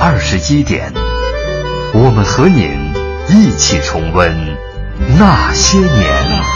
[0.00, 0.92] 二十一点，
[1.92, 2.94] 我们和您
[3.28, 4.32] 一起重温
[5.18, 6.47] 那些年。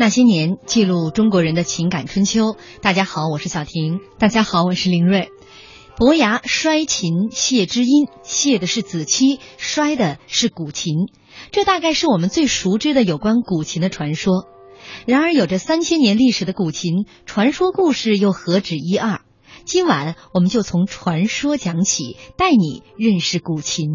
[0.00, 2.54] 那些年，记录中国人的情感春秋。
[2.80, 3.98] 大家好，我是小婷。
[4.20, 5.30] 大家好，我是林瑞。
[5.96, 10.94] 伯牙摔琴谢知音，谢的是子期，摔的是古琴。
[11.50, 14.46] 这大概是我们最熟知的有关古琴的传说。
[15.04, 19.22] 然而，有着三千年历史的古琴，传说故事又何止一二？
[19.64, 23.88] 今晚我们就从传说讲起，带你认识古琴。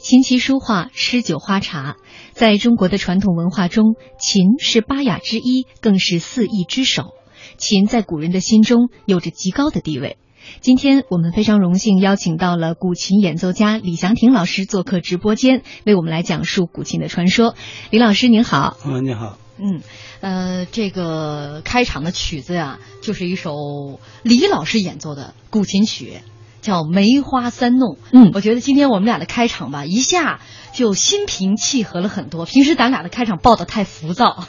[0.00, 1.96] 琴棋书画、诗酒花茶，
[2.32, 7.14] 在中国的传统文化中，琴是八雅之一，更是四艺之首。
[7.56, 10.16] 琴在古人的心中有着极高的地位。
[10.60, 17.54] 今天我们非常荣幸邀请到了古琴演奏家李祥霆老师做客直播间，为我们来讲述古琴的传说。
[17.90, 19.82] 李老师您好，嗯，你好，嗯，
[20.20, 23.52] 呃，这个开场的曲子呀，就是一首
[24.22, 26.20] 李老师演奏的古琴曲。
[26.60, 30.40] 叫梅花三弄，嗯，我觉得今天我们俩的开场吧，一下
[30.72, 32.44] 就心平气和了很多。
[32.46, 34.44] 平时咱俩的开场报的太浮躁，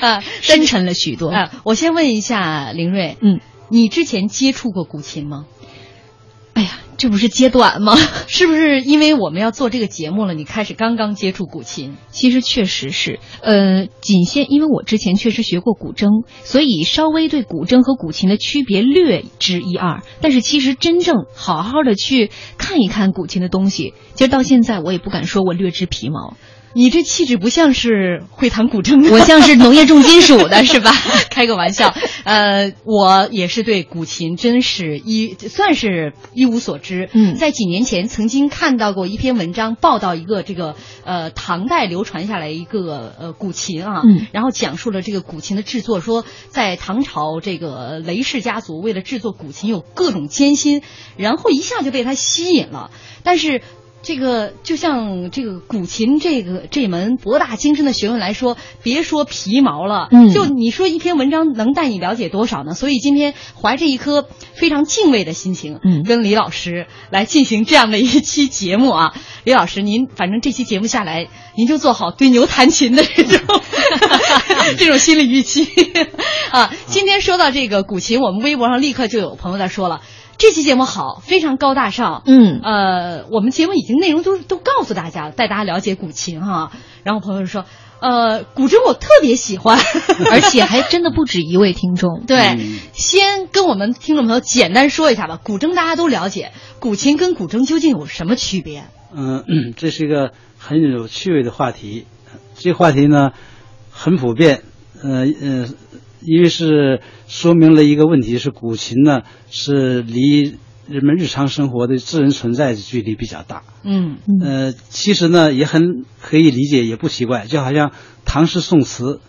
[0.00, 1.30] 啊 深沉了许多。
[1.30, 5.46] 啊，我先问一下林瑞，嗯，你之前接触过古琴吗？
[6.54, 7.96] 哎呀，这不是揭短吗？
[8.26, 11.96] 是不是因为我们要做这个节目了，你开始刚刚接触古琴？
[12.10, 20.02] 其实确实是，呃，仅限因为我之前确实学过古筝，所以稍微对古筝和古琴的区别略知一二。
[20.20, 26.36] 但是其实真正好好的去看一看古琴的东西，其实到现在我也不敢说我略知皮毛。
[26.72, 30.92] 你这气质不像是会弹古筝的，我像是农业重金属的， 是吧？
[31.30, 31.92] 开个玩笑，
[32.24, 37.08] 呃，我也是对古琴真是一算是一无所知。
[37.12, 50.82] 嗯，在几年前曾经看到过一篇文章，报道一个这个呃唐代流传下来一个呃古琴啊，嗯，然后讲述了这个古琴的制作，说在唐朝这个雷氏家族为了制作古琴有各种艰辛，
[51.16, 52.90] 然后一下就被他吸引了，
[53.24, 53.60] 但是。
[54.02, 62.74] 这个就像这个古琴这个这门博大精深的学问来说，别说皮毛了，嗯，就你说一篇文章能带你了解多少呢？
[62.74, 69.14] 所以今天怀着一颗非常敬畏的心情，嗯，跟李老师来进行这样的一期节目啊。
[69.44, 73.60] 李老师，您反正这期节目下来，您就做好对牛弹琴的这种
[74.78, 75.68] 这种心理预期
[76.50, 76.72] 啊。
[76.86, 80.00] 今天说到这个古琴，我们微博上立刻就有朋友在说了。
[80.40, 82.22] 这期节目好，非常高大上。
[82.24, 86.72] 嗯，呃，我们节目已经内容都都告诉大家了，带大家了解古琴哈。
[87.04, 87.66] 然后朋友说，
[88.00, 89.78] 呃，古筝我特别喜欢，
[90.32, 92.24] 而且还真的不止一位听众。
[92.26, 95.38] 对，嗯、先跟我们听众朋友简单说一下吧。
[95.44, 98.84] 古筝大家都了解，古琴跟古筝究竟有什么区别？
[99.14, 99.44] 嗯，
[99.76, 102.06] 这是一个很有趣味的话题。
[102.54, 103.32] 这话题呢，
[103.90, 104.62] 很普遍。
[105.02, 105.68] 呃呃。
[106.22, 110.56] 因为是说明了一个问题，是古琴呢是离
[110.88, 113.62] 人们日常生活的自然存在的距离比较大。
[113.84, 117.92] 嗯，呃，其实呢也很可以理解，也不奇怪，就好像
[118.24, 119.20] 唐诗宋词，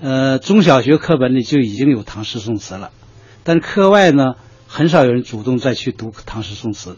[0.00, 2.90] 呃，中小学课本里就已经有唐诗宋词了，
[3.44, 4.34] 但是课外呢
[4.66, 6.96] 很少有人主动再去读唐诗宋词，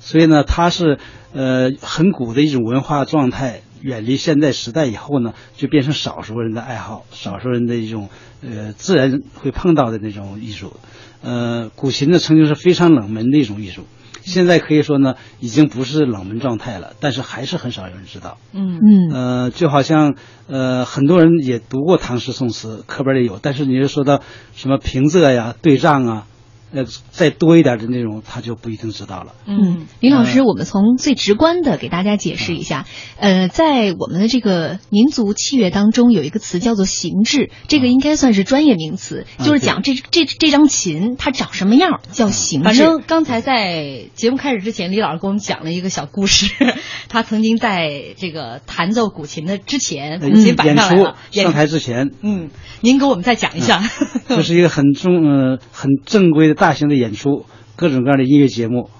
[0.00, 0.98] 所以呢它是
[1.32, 8.08] 呃很古的一种文化状态，远离现代时代以后呢，就变成少数人的爱好，少数人的一种
[8.42, 10.72] 呃自然会碰到的那种艺术。
[11.20, 13.82] 呃，古琴呢曾经是非常冷门的一种艺术，
[14.22, 18.38] 现在可以说呢已经不是冷门状态了，但是还是很少有人知道。
[18.52, 20.14] 嗯嗯呃，就好像
[20.46, 24.22] 呃很多人也读过唐诗宋词，课本里有，但是你就说到
[24.54, 26.26] 什么平仄呀、对仗啊，
[26.72, 29.34] 呃，再多一点的内容，他就不一定知道了。
[29.46, 32.84] 嗯，李老师，我们从最直观的给大家解释一下，
[33.18, 42.64] 呃，在我们的这个民族器乐当中，有一个词叫做形制，这个应该算是专业名词，啊就是讲这这这张琴它长什么样叫形制。
[42.64, 46.52] 反正刚才在节目开始之前，李老师给我们讲了一个小故事。
[47.08, 52.50] 他曾经在这个弹奏古琴的之前，古琴摆演出上来了，上台之前，嗯，
[52.82, 53.82] 您给我们再讲一下。
[54.28, 57.46] 这是一个很重呃很正规的大型的演出，
[57.76, 58.90] 各种各样的音乐节目，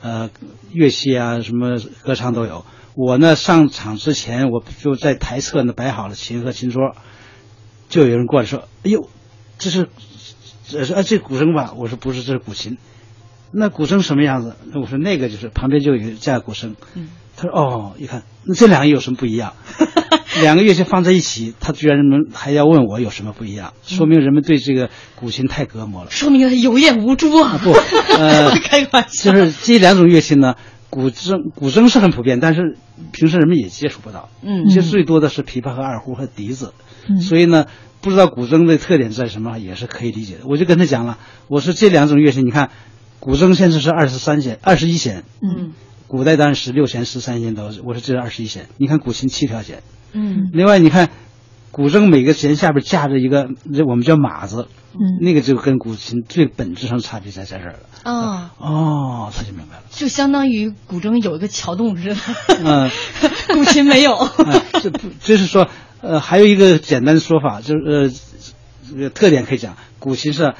[0.00, 0.30] 呃，
[0.72, 2.64] 乐器啊，什么歌唱都有。
[2.94, 6.96] 我呢上场之前，我就在台侧呢摆好了琴和琴桌，
[7.88, 9.08] 就有人过来说：“哎呦，
[9.58, 9.88] 这是
[10.66, 12.78] 这是啊这古筝吧？”我说：“不是，这是古琴。”
[13.52, 14.56] 那古筝什么样子？
[14.72, 16.74] 那我说那个就是旁边就有架古筝。
[16.94, 19.54] 嗯他说：“哦，一看那这两个有什么不一样？
[20.42, 26.10] 两个乐器放在一起，他居然能还要问我有什么不一样，说明人们对这个古琴太隔膜了。
[26.10, 27.58] 说明他有眼无珠啊！
[27.62, 30.54] 不，呃， 开个玩笑，就是这两种乐器呢，
[30.90, 32.76] 古筝古筝是很普遍，但是
[33.12, 34.28] 平时人们也接触不到。
[34.42, 36.72] 嗯其实最多的是琵琶和二胡和笛子。
[37.08, 37.66] 嗯所以呢，
[38.00, 40.40] 不知道古筝的特点在什么，也是可以理解的。
[40.44, 42.70] 我就跟他讲了，我说这两种乐器，你看，
[43.18, 45.72] 古筝现在是二十三弦、二十一弦，嗯
[46.08, 48.66] 古代当然十六弦、十三弦都是，我说这是二十一弦。
[48.78, 49.82] 你看古琴七条弦，
[50.12, 51.10] 嗯另外你看，
[51.70, 57.78] 古筝每个弦下边架着一个，这我们叫马子，嗯那个就跟古琴最本质上差别在在这儿了。
[58.04, 59.82] 啊，哦，他就明白了。
[59.90, 62.16] 就相当于古筝有一个桥洞似的，
[62.64, 62.90] 嗯，
[63.52, 64.16] 古琴没有。
[64.16, 65.68] 哎，这不就是说，
[66.00, 68.10] 呃，还有一个简单的说法，就是呃，
[68.88, 70.54] 这个特点可以讲，古琴是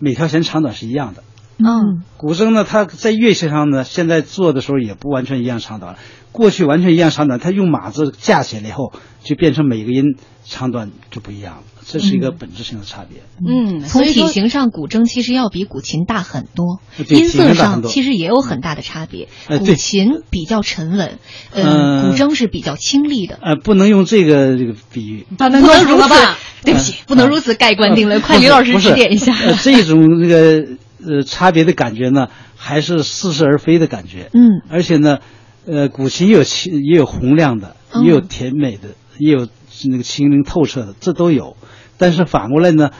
[0.00, 1.22] 每条弦长短是一样的。
[1.58, 5.98] 嗯古筝呢，它在乐器上呢，现在做的时候也不完全一样长短了。
[6.30, 8.92] 过去完全一样长短，它用马子架起来以后，
[9.24, 13.22] 就变成每个音长短就不一样了，这是一个本质性的差别。
[13.44, 19.28] 嗯，从体型上，古筝其实要比古琴大很多，音色上其实也有很大的差别。
[19.48, 21.18] 古琴比较沉稳，
[21.52, 23.38] 嗯呃，古筝是比较清丽的。
[23.42, 25.26] 呃，不能用这个这个比喻。
[25.36, 25.68] 不能如
[26.02, 28.20] 此吧？， 对不起，不能如此盖棺定论。
[28.20, 29.34] 快，李老师指点一下。
[29.34, 30.68] 呃这种这个
[31.06, 34.30] 呃差别的感觉呢，还是似是而非的感觉。
[34.32, 35.18] 嗯而且呢，
[35.66, 39.48] 呃，古琴也有清也有洪亮的，嗯也有甜美的，也有
[39.88, 41.56] 那个清灵透彻的，这都有。
[41.96, 42.90] 但是反过来呢，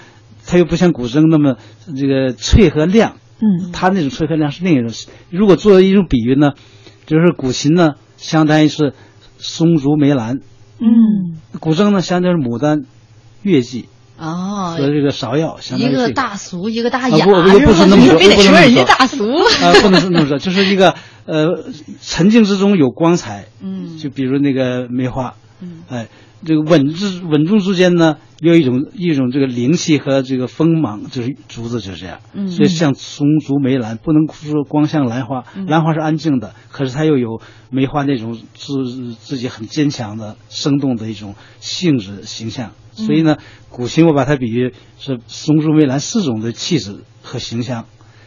[0.46, 1.56] 它又不像古筝那么
[1.96, 4.90] 这个脆和亮，嗯它那种脆和亮是另一种。
[5.30, 6.52] 如果作为一种比喻呢，
[7.06, 8.94] 就是古琴呢，相当于是
[9.38, 10.40] 松竹梅兰，
[10.80, 12.84] 嗯古筝呢，相当于是牡丹、
[13.42, 19.32] 月季哦，和这个芍药，相当一个大俗，一个大啊雅，不不不是那么说你非得说人家大俗。
[19.32, 20.94] 啊，不能是那么说，就是一个
[21.26, 21.64] 呃，
[22.02, 23.96] 沉静之中有光彩，嗯。
[23.98, 25.84] 就比如那个梅花，嗯。
[25.88, 26.08] 哎，
[26.44, 32.48] 这个稳之稳重之间呢，有一种一种这个灵气和这个锋芒，就是竹子就是这样，嗯。
[32.48, 35.66] 所以像松竹梅兰，不能说光像兰花，嗯。
[35.66, 37.40] 兰花是安静的，可是它又有
[37.70, 43.38] 梅花那种自自己很坚强的、生动的一种性质形象，所以呢，
[43.70, 47.86] 古琴我把它比喻是松竹梅兰四种的气质和形象，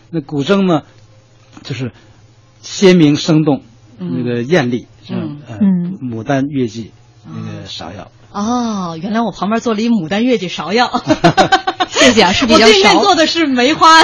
[0.09, 0.83] 那古筝呢，
[1.63, 1.93] 就是
[2.61, 3.63] 鲜明生动，
[3.97, 4.11] 嗯。
[4.17, 5.97] 那个艳丽，像嗯。
[6.01, 6.91] 牡丹、月季，
[7.25, 8.11] 那个芍药。
[8.31, 10.89] 哦，原来我旁边坐了一牡丹、月季、芍药。
[11.89, 13.15] 谢谢啊，是比我较少对面坐。
[13.15, 14.01] 的是梅花、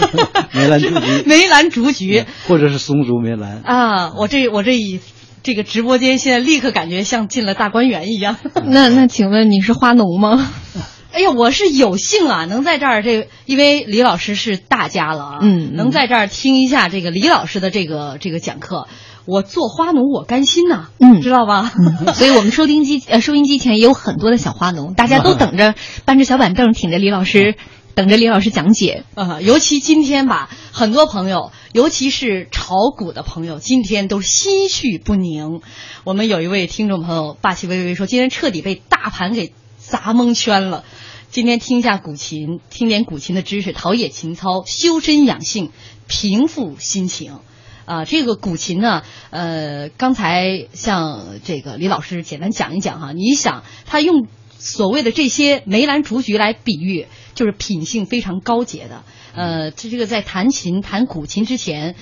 [0.52, 3.60] 梅兰竹菊，梅兰竹菊或者是松竹梅兰。
[3.64, 4.12] 啊！
[4.16, 5.00] 我这我这一
[5.42, 8.36] 这个直播间现在立刻感觉像进了大观园一样。
[8.64, 10.50] 那那请问你是花农吗？
[11.12, 18.88] 哎呀，我是有幸啊，能在这儿这，因为李老师是大家了啊，嗯嗯能在这儿听一下这个李老师的这个这个讲课，
[19.28, 21.70] 我做花农我甘心呐、嗯知道吧？
[22.16, 25.74] 所以我们收听机呃收音机前也有很多的小花农，大家都等着
[26.06, 27.54] 搬着小板凳，挺着李老师，
[27.94, 29.04] 等着李老师讲解。
[29.14, 35.60] 啊，尤其今天吧，很多朋友，尤其是炒股的朋友，今天都心绪不宁。
[36.04, 40.84] 我们有一位听众朋友霸气微微说，今天彻底被大盘给砸蒙圈了。
[41.30, 45.70] 今天听一下古琴，听点古琴的知识，陶冶情操，修身养性，
[46.06, 47.40] 平复心情。
[47.88, 54.26] 啊，这个古琴呢，呃，刚才像这个李老师简单讲一讲哈，你想他用
[54.58, 59.04] 所谓的这些梅兰竹菊来比喻，就是品性非常高洁的。
[59.34, 61.94] 呃，这这个在弹琴弹古琴之前，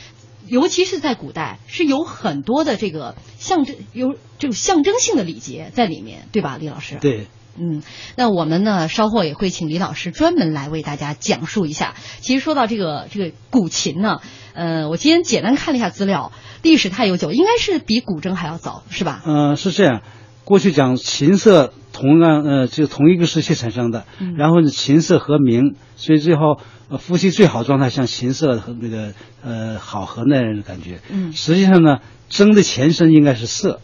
[0.48, 6.96] 尤其是在古代，是有很多的这个象征，有这种象征性的礼节在里面，对吧，李老师？
[7.00, 7.82] 对，嗯，
[8.16, 11.94] 那我们呢，稍后也会请李老师专门来为大家讲述一下。
[12.20, 14.20] 其实说到这个这个古琴呢，
[14.54, 16.32] 呃，我今天简单看了一下资料，
[16.62, 19.22] 历史太悠久，应该是比古筝还要早，是吧？
[19.26, 20.02] 嗯、是这样。
[20.44, 31.00] 过去讲琴瑟同样呃就同一个时期产生的，嗯然后呢琴瑟和鸣，所以最后呃夫妻最好状态像琴瑟和那个呃好和那样的感觉。
[31.10, 31.98] 嗯实际上呢，
[32.30, 33.80] 筝的前身应该是瑟，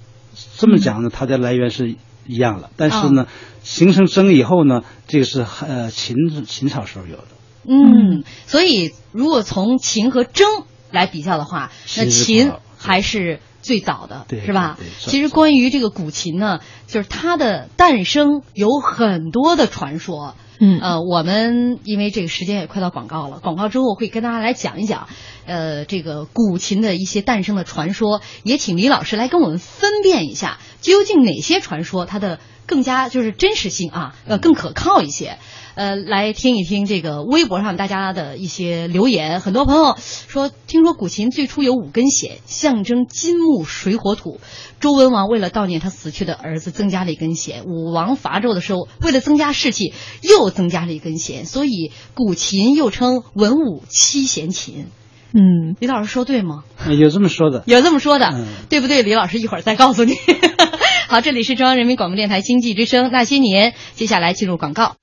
[0.57, 2.71] 这么讲呢，它的来源是一样了。
[2.77, 3.27] 但是呢，
[3.63, 7.25] 形成筝以后呢，这个是呃秦秦朝时候有的。
[7.65, 10.45] 嗯，所以如果从秦和筝
[10.91, 14.79] 来比较的话，那琴是琴早还是最早的，对是吧？
[14.99, 20.35] 其实关于这个古琴呢，就是它的诞生有很多的传说。
[20.65, 25.09] 嗯呃，我们因为这个时间也快到广告了，广告之后会跟大家来讲一讲，
[25.45, 35.39] 呃，这个古琴的一些诞生的传说，也请李老师来跟我们分辨一下，究竟哪些传说它的更加就是真实性啊，呃，更可靠一些。
[35.75, 39.41] 呃，来听一听这个微博上大家的一些留言。
[39.41, 39.97] 很多朋友
[40.29, 44.39] 说，听说古琴最初有五根弦，象征金木水火土。
[44.81, 51.47] 周文王为了悼念他死去的儿子，增加了一根弦；武王伐纣的时候，为了增加士气，又增加了一根弦。
[51.47, 54.89] 所以古琴又称文武七弦琴。
[55.35, 56.65] 嗯，李老师说对吗？
[56.85, 57.63] 呃有这么说的。
[57.67, 59.03] 有这么说的，嗯对不对？
[59.03, 60.15] 李老师一会儿再告诉你。
[61.09, 64.97] 好，这里是中央人民广播电台经济之声那些年，接下来进入广告。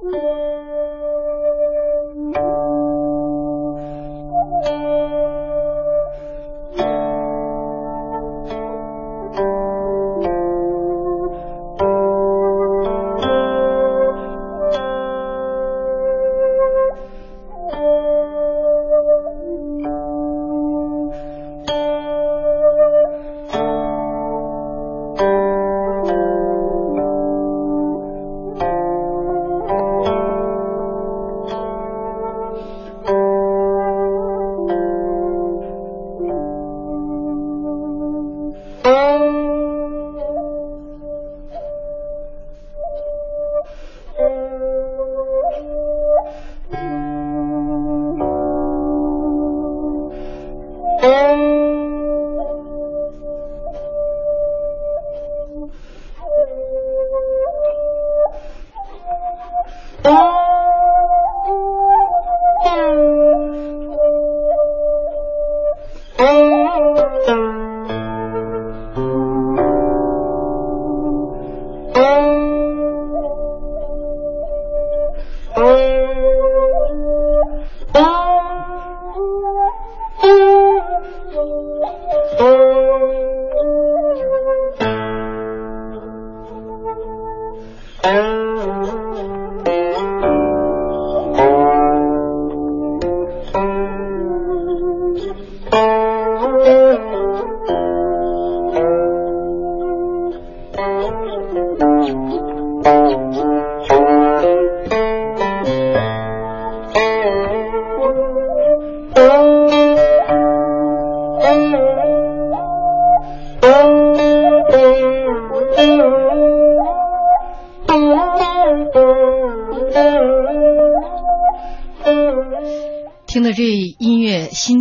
[0.00, 0.10] 听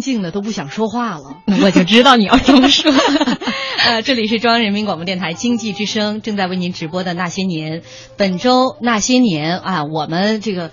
[0.01, 1.37] 静的都不想说话了。
[1.63, 2.91] 我就知道你要这么说。
[3.85, 7.81] 呃，这里是中央人民广播电台经济之声正在为您直播的那些年。
[8.17, 10.71] 本周那些年啊，我们这个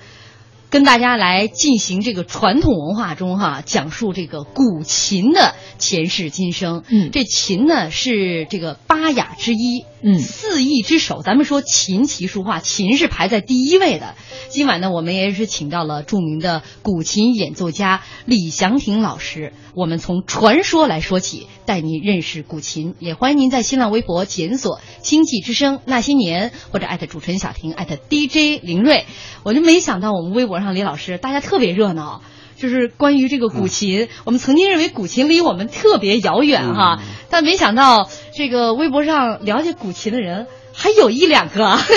[0.68, 6.82] 跟大家来进行这个传统文化中哈，讲述这个古琴的前世今生。
[6.88, 11.22] 嗯这琴呢是这个八雅之一，嗯四艺之首。
[11.22, 14.14] 咱们说琴棋书画，琴是排在第一位的。
[14.48, 19.52] 今晚呢，我们也是请到了著名的古琴演奏家李祥霆老师。
[19.74, 22.94] 我们从传说来说起，带您认识古琴。
[22.98, 29.04] 也欢迎您在新浪微博检索“经济之声那些年”或者艾特主持人小婷艾特 DJ 林睿。
[29.42, 32.22] 我就没想到我们微博上李老师大家特别热闹。
[32.58, 37.00] 就是关于这个古琴，我们曾经认为古琴离我们特别遥远哈，
[37.30, 41.80] 但没想到这个微博上了解古琴的人还有一两个啊。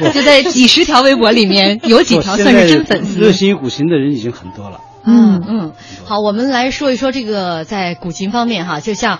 [0.14, 3.20] 就在几十条微博里面，有几条算是真粉丝。
[3.20, 4.80] 热心于古琴的人已经很多了。
[5.04, 5.72] 嗯嗯，
[6.04, 9.18] 好，我们来说一说这个在古琴方面哈，就像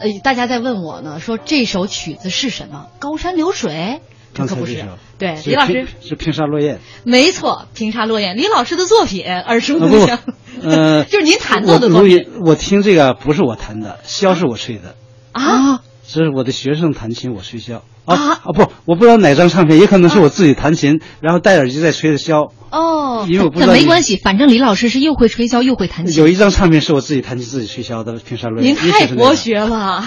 [0.00, 2.86] 呃大家在问我呢，说这首曲子是什么？
[2.98, 4.00] 高山流水？
[4.34, 4.84] 这可不是。
[5.22, 6.80] 对，李老师平是平沙落雁。
[7.04, 10.18] 没错，平沙落雁，李老师的作品耳熟能详。
[10.60, 14.96] 呃， 就是您弹奏我的作品我我听这个不是我弹的，箫是我吹的，
[15.30, 15.78] 啊？
[16.04, 17.82] 这是我的学生弹琴，我吹箫。
[18.04, 22.50] 啊啊啊不，我不知道哪张唱片，也可能是我自己弹琴，然后戴耳机在吹的箫。
[22.72, 26.18] 哦，因为我不知道没关系，反正李老师是又会吹箫又会弹琴。
[26.20, 28.74] 有一张唱片是我自己弹琴自己吹箫的，平沙落雁。
[28.74, 30.04] 您太博学了。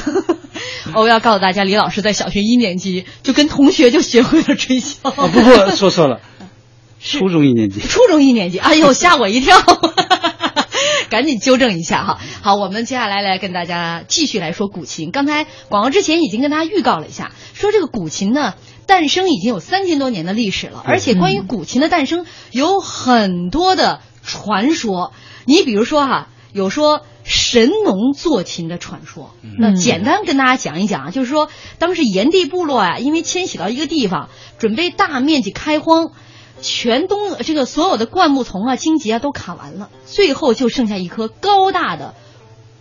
[0.96, 4.96] 我要告诉大家，李老师在小学一年级就跟同学就学会了吹箫。
[5.04, 6.22] 哦，不过，说错了，
[7.00, 7.82] 初中一年级。
[7.82, 9.58] 初中一年级，哎呦，吓我一跳！
[11.10, 12.20] 赶紧纠正一下哈。
[12.42, 15.12] 好，我们接下来来跟大家继续来说古琴。
[15.12, 18.56] 刚才广告之前已经跟大家预告了一下，说这个古琴呢
[18.86, 25.14] 诞生已经有三千多年的历史了，而且关于古琴的诞生有很多的传说。
[25.46, 29.32] 你比如说哈，有说神农作琴的传说。
[29.60, 36.12] 那简单跟大家讲一讲啊，就是说当时炎帝部落啊，因为迁徙到一个地方，准备大面积开荒。
[36.62, 42.15] 全东这个所有的灌木丛啊、荆棘啊都砍完了，最后就剩下一棵高大的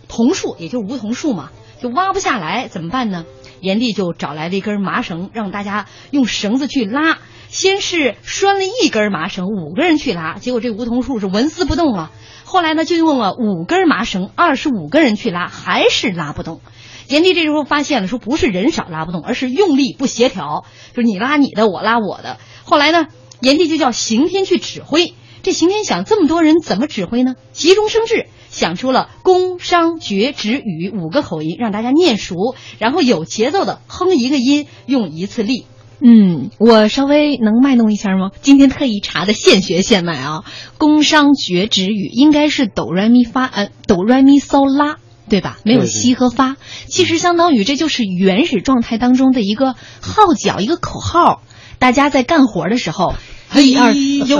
[0.07, 1.49] 桐树，也就是梧桐树嘛，
[1.81, 3.25] 就挖不下来，怎么办呢？
[3.59, 7.17] 炎帝就找来了一根麻绳，让大家用绳子去拉。
[7.49, 12.11] 先是拴了一根麻绳，五个人去拉，结果这梧桐树是纹丝不动了。
[12.55, 16.61] 后来呢，就用了五根麻绳，二十五个人去拉，还是拉不动。
[17.09, 22.37] 炎帝这时候发现了，说不是人少拉不动，而是用力不协调，就是你拉你的，我拉我的。
[22.63, 23.07] 后来呢？
[23.41, 27.35] 炎帝就叫刑天去指挥，这刑天想这么多人怎么指挥呢？
[27.51, 35.65] 急中生智，想出了宫商角徵羽五个口音，让大家念熟，然后有节奏的哼一个音，用一次力。
[35.99, 38.31] 嗯，我稍微能卖弄一下吗？
[38.41, 40.43] 今天特意查的现学现卖啊，
[40.77, 44.97] 工商角徵语应该是哆来咪发呃哆来咪嗦拉。
[45.27, 45.57] 对吧？
[45.63, 51.41] 没有西和发，其实相当于这就是原始状态当中的一个号角，一个口号。
[51.79, 53.15] 大家在干活的时候，
[53.53, 54.39] 一二，呦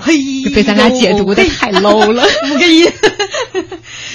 [0.00, 0.14] 嘿，
[0.54, 2.22] 被咱俩解读的太 low 了。
[2.48, 2.90] 五个音，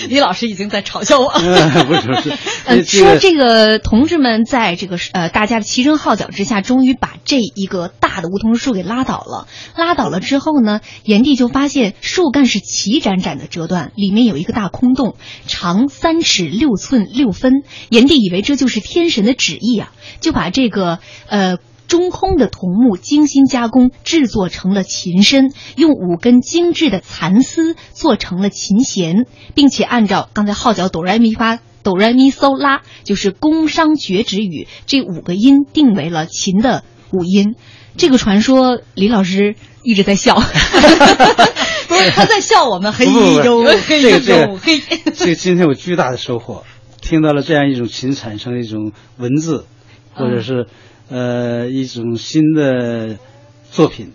[0.08, 1.28] 李老师已经在嘲笑我。
[1.28, 9.48] 呃不是是，呃，说这个同志们在这个呃大家的齐声号角之下，终于把这一个大的梧桐树给拉倒了。
[9.76, 17.64] 拉倒了之后呢，炎帝就发现树干是齐展展的折断，里面有一个大空洞，长三尺六寸六分。
[17.90, 21.58] 炎帝以为这就是天神的旨意啊，就把这个呃。
[21.88, 31.60] 中空的桐木精心加工，制作成了琴身，用五根精致的蚕丝做成了琴弦，并且按照刚才号角哆来咪发。
[31.84, 37.56] 哆来咪嗦拉就是宫商角徵羽这五个音定为了琴的五音。
[37.96, 40.36] 这个传说，李老师一直在笑。
[41.88, 44.82] 不是他在笑我们，嘿不不不呦嘿这嘿。
[45.16, 46.66] 这今天有巨大的收获，
[47.02, 49.66] 听到了这样一种琴产生一种文字，
[50.14, 50.68] 或者是
[51.10, 53.18] 呃一种新的
[53.72, 54.14] 作品。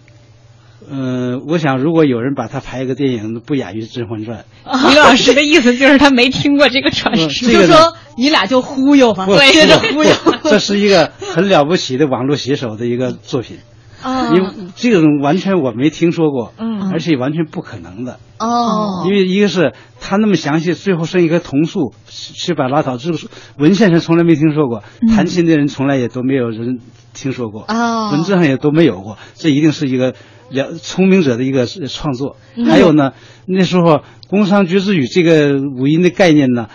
[0.90, 4.44] 嗯、我想如果有人把它拍一个电影，不亚于《甄嬛传》。
[4.90, 7.48] 李老师的意思就是他没听过这个传嗯说。
[7.48, 10.11] 这个就说你俩就忽悠吧，对接着忽悠。
[10.42, 13.59] 这是一个很了不起的网络写手的一个作品，
[14.02, 18.18] 啊因为这种完全我没听说过，嗯而且完全不可能的。
[18.38, 23.18] 哦因为一个是他那么详细，最后剩一棵桐树去把它拉倒，这个
[23.58, 24.82] 文献上从来没听说过，
[25.14, 26.80] 弹琴的人从来也都没有人
[27.14, 30.14] 听说过，哦文字上也都没有过，这一定是一个
[30.50, 32.36] 了聪明者的一个呃创作。
[32.56, 33.12] 嗯还有呢，
[33.46, 36.68] 那时候工商角徵羽这个五音的概念呢。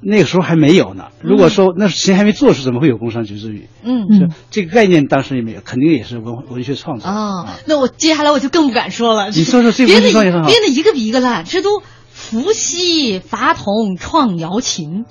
[0.00, 1.06] 那个时候还没有呢。
[1.22, 3.68] 如果说那谁还没做出，怎么会有工商局之语？
[3.82, 7.12] 嗯是这个概念当时也没有，肯定也是文文学创作哦
[7.46, 9.30] 啊，那我接下来我就更不敢说了。
[9.30, 15.04] 你说说这编的编的一个比一个烂，这都伏羲伐桐创瑶琴。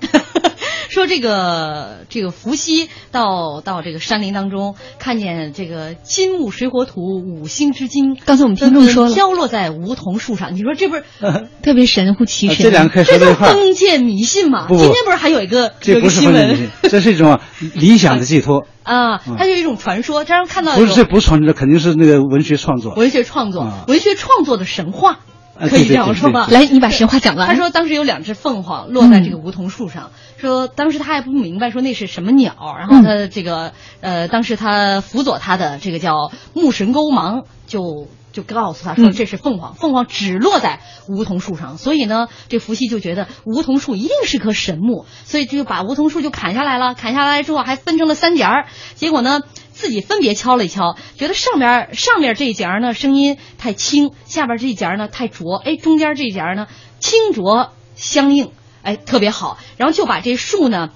[0.89, 11.04] 说这个这个伏羲到到这个山林当中，看见这个金木水火土五星之精，刚才我们听众说了飘落在梧桐树上，你说这不是
[11.63, 12.56] 特别神乎其神。
[12.56, 14.67] 啊这两个这都合在一块，封建迷信嘛？
[14.67, 17.39] 不不今天不是还有一个有这不是一个新闻封建迷信， 这是一种
[17.74, 18.65] 理想的寄托。
[18.84, 19.17] 啊？
[19.38, 22.93] 它就一种传说，这让人看到不是，这不是传说，肯定是那个文学创作。
[22.93, 25.19] 文学创作啊，文学创作的神话。
[25.60, 26.48] 啊可以这样说吧？
[26.50, 27.48] 来，你把神话讲完。
[27.48, 38.08] 他说当时有两只凤凰落在这个梧桐树上，说当时他还不明白说那是什么鸟，然后他这个、呃，当时他辅佐他的这个叫木神勾芒就。
[38.36, 46.96] 就告诉他说嗯这是凤凰，凤凰只落在梧桐树上，所以呢，这伏羲就觉得梧桐树一定是棵神木，所以就把梧桐树就砍下来了。
[46.96, 48.65] 砍下来之后还分成了三节儿，
[48.96, 49.39] 结果呢，
[49.76, 56.68] 自己分别敲了一敲，觉得上边上面这一节儿呢声音太轻，下边这一节儿呢太浊，哎，中间这一节儿呢
[57.02, 58.52] 清浊相应，
[58.84, 59.60] 哎，特别好。
[59.76, 60.92] 然后就把这树呢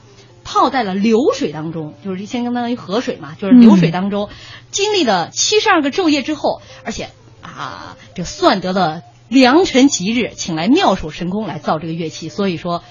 [0.46, 4.30] 泡在了流水当中，就是相当于河水嘛，就是流水当中，
[4.72, 7.10] 经历了七十二个昼夜之后，而且
[7.42, 12.30] 啊，这算得了良辰吉日，请来妙手神工来造这个乐器。
[12.30, 12.82] 所以说，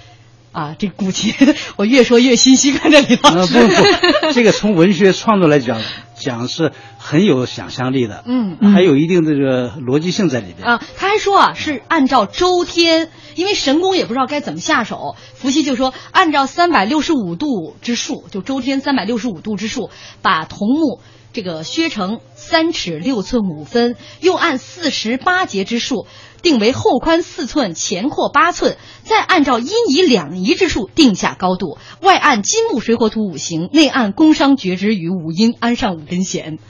[0.53, 1.35] 啊，这古琴
[1.77, 3.61] 我越说越心虚，看这李老呃，师。
[3.61, 5.81] 不不， 这个从文学创作来讲，
[6.17, 10.67] 讲是很有想象力的，嗯还有一定的这个逻辑性在里边。
[10.67, 19.91] 啊，他还说啊，是按照周天，因为神功也不知道该怎么下手，伏羲就说按照三百六十五度之数，就周天三百六十五度之数，
[20.23, 21.01] 把桐木
[21.33, 26.07] 这个削成三尺六寸五分，又按四十八节之数。
[26.41, 36.61] 定为后宽四寸，前阔八寸，再按照阴仪两仪之数定下高度，外按金木水火土五行，内按宫商角徵羽五音，安上五根弦。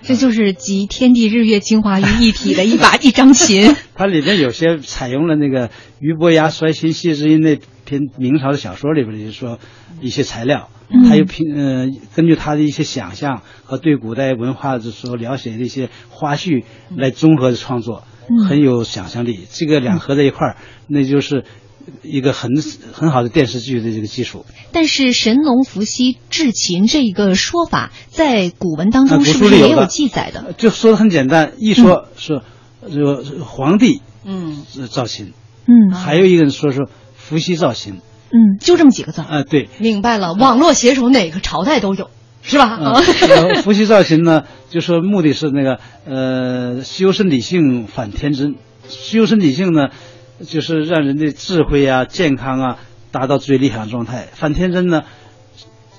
[0.00, 3.76] 这就是集天地日月精华于一体的一把一张琴。
[3.94, 9.58] 它里边有些采用了那个俞伯牙衰秦谢知音那篇明朝的小说里边的，就是说
[10.00, 10.68] 一些材料，
[11.08, 18.04] 还有凭呃根据他的一些想象和对古代文化的所描写的一些花絮来综合的创作，
[18.46, 19.40] 很有想象力。
[19.50, 21.44] 这个两合在一块儿，那就是
[22.02, 22.50] 一个很
[22.92, 24.44] 很好的电视剧的这个基础。
[24.72, 30.52] 但是神农伏羲制琴这一个说法，在古文当中是不是也有记载的？
[30.58, 32.42] 就说的很简单，一说是
[32.82, 34.62] 这个皇帝嗯。
[34.90, 35.32] 造琴，
[35.66, 35.90] 嗯。
[35.94, 36.86] 还有一个人说是
[37.28, 39.24] 伏羲造型，嗯，就这么几个字儿。
[39.24, 39.68] 啊，对。
[39.78, 42.08] 明白了，网络写手哪个朝代都有，
[42.42, 42.94] 是吧？
[43.62, 48.54] 伏羲造型呢，就说目的是那个呃修身理性反天真，
[48.88, 49.88] 修身理性呢，
[50.46, 52.78] 就是让人的智慧啊、健康啊
[53.10, 55.02] 达到最理想状态；反天真呢，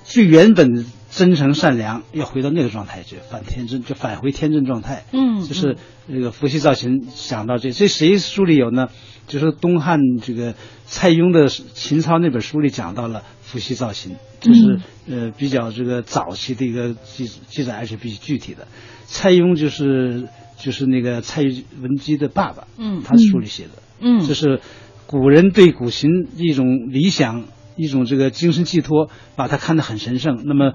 [0.03, 5.05] 最原本的真诚善良要回到那个状态去，反天真就返回天真状态。
[5.11, 5.77] 嗯就是
[6.11, 8.87] 这个伏羲造型想到这，这谁书里有呢？
[9.27, 10.55] 就是东汉这个
[10.91, 18.67] 蔡邕的《秦操》那本书里讲到了伏羲造琴，这是、呃比较这个早期的一个记记载，而且比较具体的。
[19.05, 23.69] 蔡邕就是就是那个蔡文姬的爸爸，嗯他书里写的，
[24.01, 24.61] 嗯这是
[25.05, 30.43] 古人对古琴一种理想，一种这个精神寄托，把它看得很神圣。
[30.45, 30.73] 那么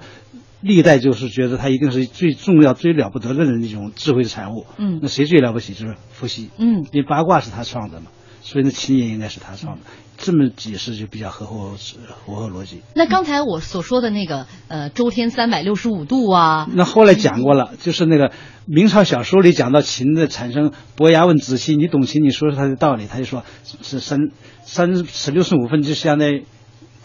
[0.61, 4.65] 历代就是觉得他一定是最重要、最了不得的那种智慧的产物。
[4.77, 5.73] 嗯那谁最了不起？
[5.73, 6.49] 就是伏羲。
[6.57, 8.07] 嗯因为八卦是他创的嘛，
[8.45, 9.81] 所以那琴也应该是他创的。
[10.17, 12.81] 这么解释就比较合乎符合逻辑。
[12.95, 18.31] 那刚才我所说的那个呃周天三百六十五度啊，那后来讲过了，就是那个
[18.65, 22.23] 明朝小说里讲到琴的产生，伯牙问子期：“你懂琴？
[22.23, 23.43] 你说说它的道理。”他就说
[23.81, 24.29] 是三
[24.63, 26.45] 三十六十五分，就相当于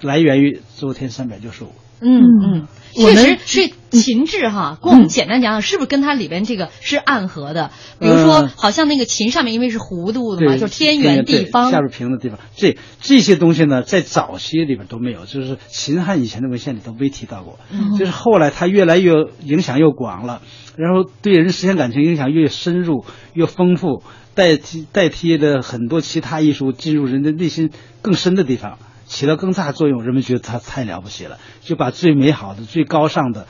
[0.02, 1.72] 来源于周天三百六十五。
[2.00, 7.70] 嗯嗯，确实是秦制哈，跟我们简单讲讲，是不是跟它里边这个是暗合的？
[7.98, 11.70] 比如说，嗯好像那个琴上面因为是弧度的嘛，就是天圆地方。
[11.70, 17.58] 下边平的地方，这这些东西呢，在早期里边都没有，就是秦汉以前的文献里都没提到过。
[17.72, 19.12] 嗯就是后来它越来越
[19.44, 20.42] 影响又广了，
[20.76, 24.02] 然后对人思想感情影响越深入、越丰富，
[24.34, 27.70] 代替代替了很多其他艺术进入人的内心
[28.02, 28.78] 更深的地方，
[29.10, 30.04] 起到更大作用。
[30.04, 33.48] 人们觉得它太了不起了，就把最美好的、最高尚的、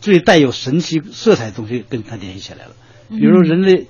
[0.00, 2.72] 最带有神奇色彩的东西跟它联系起来了。
[3.08, 3.86] 比如人类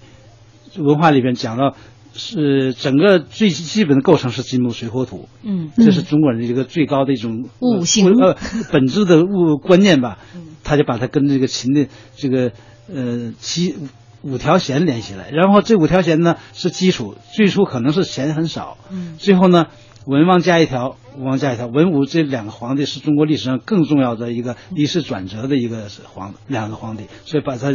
[0.77, 1.75] 文化里边讲到，
[2.15, 8.37] 是整个最基本的构成是金木水火土，嗯这是中国人的一个最高的一种物性呃
[8.71, 10.19] 本质的物观念吧。
[10.63, 12.53] 他就把它跟这个琴的这个
[12.93, 13.77] 呃七
[14.23, 19.67] 五条弦联系起来，然后这五条弦呢是基础，最初可能是弦很少，嗯最后呢
[20.07, 27.73] 文王加一条，武王加一条，文武这两个皇帝是中国历史上更重要的一个历史转折的一个皇两个皇帝，所以把它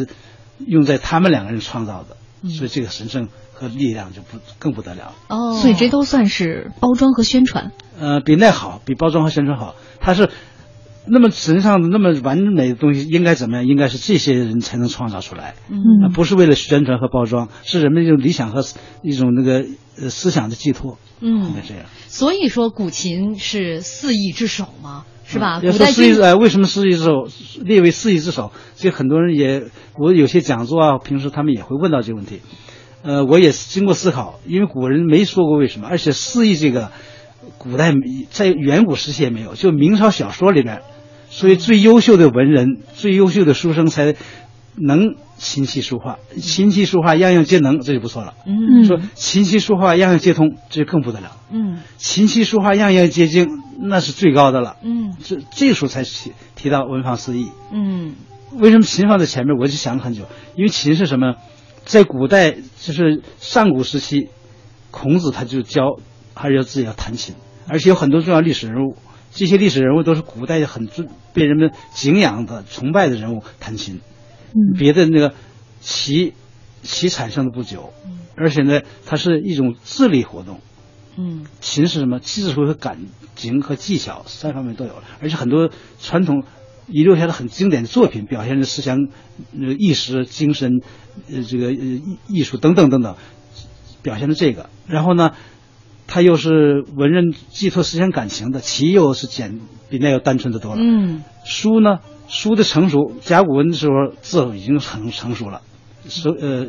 [0.65, 2.15] 用在他们两个人创造的，
[2.49, 5.13] 所以这个神圣和力量就不更不得了了。
[5.27, 7.73] 哦，所以这都算是包装和宣传。
[7.99, 9.75] 呃，比那好，比包装和宣传好。
[9.99, 10.29] 它是
[11.05, 13.67] 那么神上的、那么完美的东西，应该怎么样？
[13.67, 18.63] 应该是这些人才能创造出来，嗯啊不是为了宣传和包装，是人们一种理想和
[19.01, 19.65] 一种那个
[19.99, 21.85] 呃思想的寄托，嗯应嗯该，这样。
[22.07, 25.59] 所以说古琴是四艺之首嘛，是吧？
[25.63, 27.27] 要古代四艺呃，为什么四艺之首
[27.63, 28.51] 列为四艺之首？
[28.75, 29.63] 所以很多人也，
[29.97, 32.41] 我有些讲座啊，平时他们也会问到这个问题。
[33.03, 36.91] 呃，我也经过思考，因为古人没说过为什么，而且四艺这个，
[37.57, 37.91] 古代
[38.29, 40.81] 在远古时期也没有，就明朝小说里边，
[41.31, 44.15] 所以最优秀的文人、最优秀的书生才
[44.75, 48.33] 能琴棋书画，琴棋书画样样皆能，这就不错了。
[48.45, 51.37] 嗯说琴棋书画样样皆通，这就更不得了。
[51.49, 53.47] 嗯琴棋书画样样皆精，
[53.79, 54.75] 那是最高的了。
[54.83, 57.47] 嗯这这时候才提提到文房四艺。
[57.71, 58.13] 嗯
[58.59, 59.57] 为什么琴放在前面？
[59.57, 61.35] 我就想了很久，因为琴是什么？
[61.85, 64.27] 在古代，就是上古时期，
[64.91, 65.99] 孔子他就教，
[66.33, 67.35] 还是要自己要弹琴，
[67.67, 68.95] 而且有很多重要历史人物，
[69.31, 74.01] 这些历史人物都是古代很尊被人们敬仰的、崇拜的人物弹琴。
[74.53, 75.33] 嗯别的那个
[75.79, 76.33] 棋，
[76.83, 77.93] 棋产生的不久，
[78.35, 80.59] 而且呢，它是一种智力活动。
[81.17, 82.19] 嗯琴是什么？
[82.19, 85.69] 技术和感情和技巧三方面都有了，而且很多
[86.01, 86.43] 传统
[86.87, 89.07] 遗留下的很经典的作品，表现的思想、
[89.57, 90.81] 呃意识、精神、
[91.29, 93.15] 呃这个呃艺艺术等等等等，
[94.01, 94.69] 表现的这个。
[94.87, 95.31] 然后呢，
[96.13, 100.81] 它又是文人寄托思想感情的，棋又是简比那要单纯的多了。
[100.81, 105.61] 嗯书呢，书的成熟，甲骨文的时候字已经很成熟了，
[106.09, 106.67] 是呃，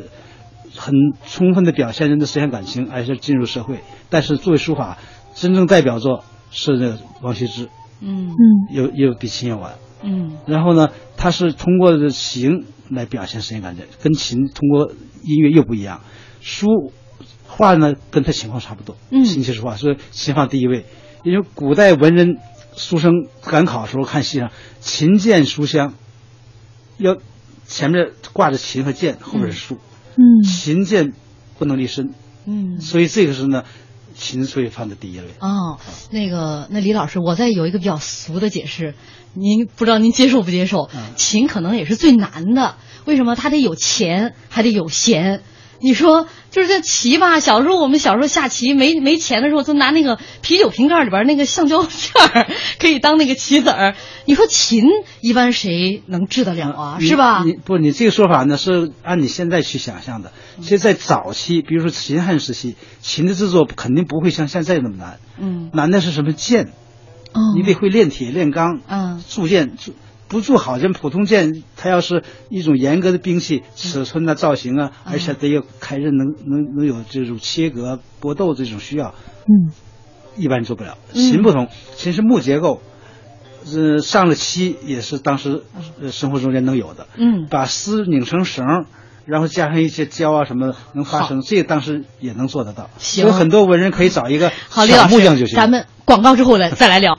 [0.73, 0.93] 很
[1.25, 3.81] 充分的表现人的思想感情，而且进入社会。
[4.09, 4.97] 但是作为书法，
[5.33, 7.67] 真正代表作是那个王羲之，
[7.99, 8.35] 嗯嗯
[8.73, 9.73] 有也有比秦要晚。
[10.03, 14.93] 嗯然后呢，他是通过这形来表现思想感情，跟琴通过
[15.25, 15.99] 音乐又不一样。
[16.39, 16.93] 书
[17.55, 18.97] 画呢，跟他情况差不多。
[19.11, 20.85] 嗯琴棋书画，所以琴放第一位。
[21.23, 22.37] 因为古代文人
[22.75, 25.93] 书生赶考的时候看戏上，琴剑书香，
[26.97, 27.17] 要
[27.65, 29.77] 前面挂着琴和剑，后边是书。
[30.17, 31.13] 嗯琴剑
[31.57, 32.13] 不能离身，
[32.45, 32.81] 嗯。
[32.81, 33.63] 所以这个是呢，
[34.15, 35.25] 琴所以放在第一位。
[35.39, 35.79] 哦，
[36.11, 38.95] 那个，那李老师，我再有一个比较俗的解释，
[39.33, 40.89] 您不知道您接受不接受？
[40.93, 43.35] 嗯琴可能也是最难的，为什么？
[43.35, 45.41] 它得有钱，还得有闲。
[45.83, 52.47] 你说，就是这棋吧，小时候我们小时候下棋没没钱的时候，就拿那个啤酒瓶盖里边那个橡胶片儿
[52.79, 53.93] 可以当那个棋子儿。
[54.25, 54.85] 你说琴
[55.19, 56.97] 一般谁能治得了啊？
[57.01, 57.43] 是吧？
[57.43, 60.31] 你不，你这个说法呢是按你现在去想象的。
[60.61, 65.19] 其实，在早期，比如说秦汉时期，琴的制作肯定不会像现在那么难。
[65.37, 66.71] 嗯难的是什么剑？
[67.33, 69.75] 哦你得会炼铁、炼钢，嗯铸剑。
[69.75, 69.93] 铸
[70.27, 79.13] 不做好像，普通剑它要是一种严格的兵器，尺寸啊、造型啊，而且得有开刃，能能能有这种切割、搏斗这种需要，
[79.47, 79.71] 嗯
[80.35, 80.97] 一般做不了。
[81.13, 82.81] 嗯琴不同，琴是木结构，
[83.71, 85.61] 呃，上了漆也是当时
[86.01, 87.05] 呃生活中间能有的。
[87.15, 88.85] 嗯把丝拧成绳，
[89.25, 92.89] 然后加上一些胶啊什么的，能发生，这个当时也能做得到。
[92.97, 95.55] 行有很多文人可以找一个好，李小老师，木匠就行。
[95.55, 97.15] 咱们广告之后来再来聊。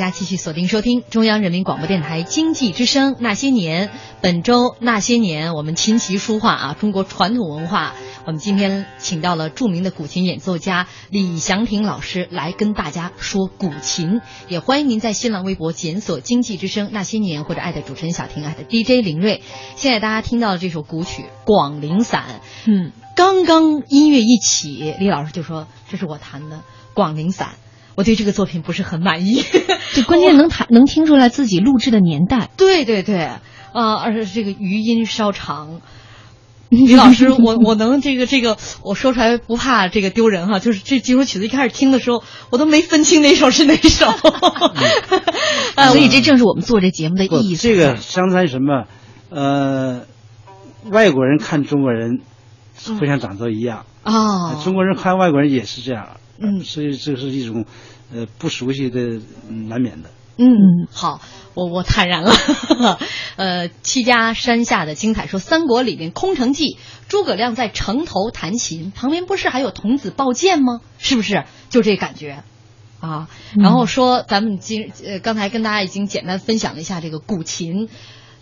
[0.00, 3.88] 家继续锁定收听中央人民广播电台经济之声《那些年》。
[4.22, 7.94] 本周《那些年》，我们琴棋书画啊，中国传统文化。
[8.26, 14.20] 我们今天请到了著名的古琴演奏家李祥霆老师来跟大家说古琴。
[14.48, 19.42] 也欢迎您在新浪微博检索“经济之声那些年”或者爱的主持人小婷爱的 DJ 林睿。
[19.76, 22.24] 现在大家听到的这首古曲《广陵散》，
[22.70, 26.56] 嗯，刚刚音乐一起，李老师就说这是我弹的
[26.94, 27.48] 《广陵散》。
[28.00, 29.44] 我对这个作品不是很满意。
[29.92, 32.48] 这关键能弹能听出来自己录制的年代。
[32.56, 33.28] 对 对对，
[33.72, 35.80] 啊、而且这个余音稍长。
[36.70, 44.06] 李老师，我我能这个这个，我说出来不怕这个丢人哈，就是这几首曲子一开始听的时候，我都没分清哪首是哪首。
[45.74, 48.84] 呃所以这正是我们做这节目的意义这个在相当于什么？
[49.30, 50.02] 呃，
[50.90, 52.20] 外国人看中国人，
[52.98, 53.84] 互相长得一样。
[54.04, 56.19] 啊，中国人看外国人也是这样。
[56.40, 57.66] 嗯所以这是一种，
[58.12, 60.10] 呃，不熟悉的嗯难免的。
[60.38, 61.20] 嗯，好，
[61.52, 62.32] 我我坦然了。
[63.36, 66.64] 呃，戚家山下的精彩说，《三国》里面《空城计》，
[67.08, 70.80] 诸葛亮在城头弹琴，旁边不是还有童子抱剑吗？
[70.98, 71.44] 是不是？
[71.68, 72.42] 就这感觉。
[73.00, 77.88] 啊，然后说咱们今呃刚才跟大家已经简单分享了一下这个古琴，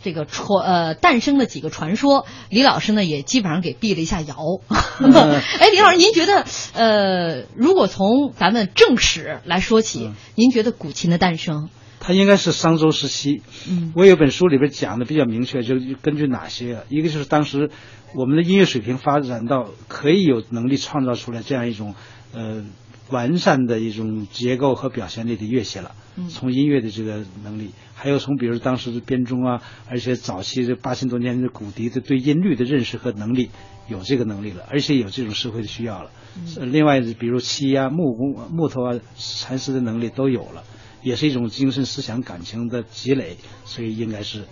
[0.02, 4.36] 这个传呃诞生的几个传说，李老师呢也基本上给辟了一下谣。
[4.68, 11.68] 哎，李老师，您觉得呃，如果从咱们正史来说起，嗯您觉得古琴的诞生？
[12.00, 13.42] 它应该是商周时期。
[13.68, 16.82] 嗯我有本书里边讲的比较明确，就根据哪些啊？
[16.88, 17.70] 一个就是当时
[18.14, 21.96] 我们的音乐水平发展到可以有能力创造出来这样一种
[22.32, 22.64] 呃
[23.10, 25.94] 完善的一种结构和表现力的乐器了。
[26.16, 33.50] 嗯从音乐的这个能力，还有从比如当时的编钟啊，而且早期这八千多年的古笛的对音律的认识和能力，
[33.88, 36.10] 有这个能力了，而且有这种社会的需要了。
[36.36, 40.64] 嗯另外，比如漆啊、木工、啊木头啊、蚕丝的能力都有了，
[41.02, 44.44] 也是一种精神思想感情的积累，所以应该是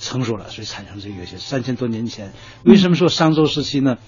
[0.00, 1.36] 成熟了，所以产生这个乐器。
[1.36, 2.32] 三千多年前，
[2.64, 3.98] 为什么说商周时期呢？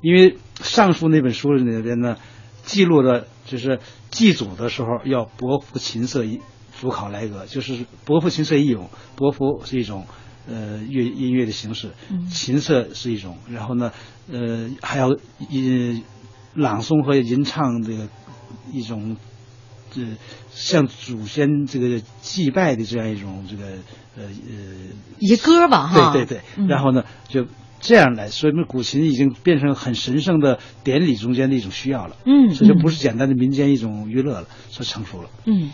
[0.00, 2.16] 因为《尚书》那本书里边呢，
[2.64, 6.40] 记录的就是祭祖的时候要伯服琴瑟一
[6.80, 8.88] 主考来歌，就是伯服琴瑟一咏。
[9.16, 10.06] 伯服是一种
[10.48, 11.92] 呃乐音乐的形式，
[12.30, 13.92] 琴瑟是一种，然后呢
[14.30, 15.08] 呃还要
[15.50, 16.02] 吟
[16.54, 18.08] 朗诵和吟唱这个
[18.72, 19.16] 一种。
[19.96, 20.02] 这
[20.50, 23.64] 向祖先这个祭拜的这样一种这个
[24.16, 24.74] 呃呃
[25.20, 27.46] 一些歌吧，哈，对对对，嗯然后呢，就
[27.84, 35.28] 这样来，所以古琴已经变成很神圣的典礼中间的一种需要了，嗯这就不是简单的民间一种娱乐了，说成熟了。
[35.44, 35.70] 嗯。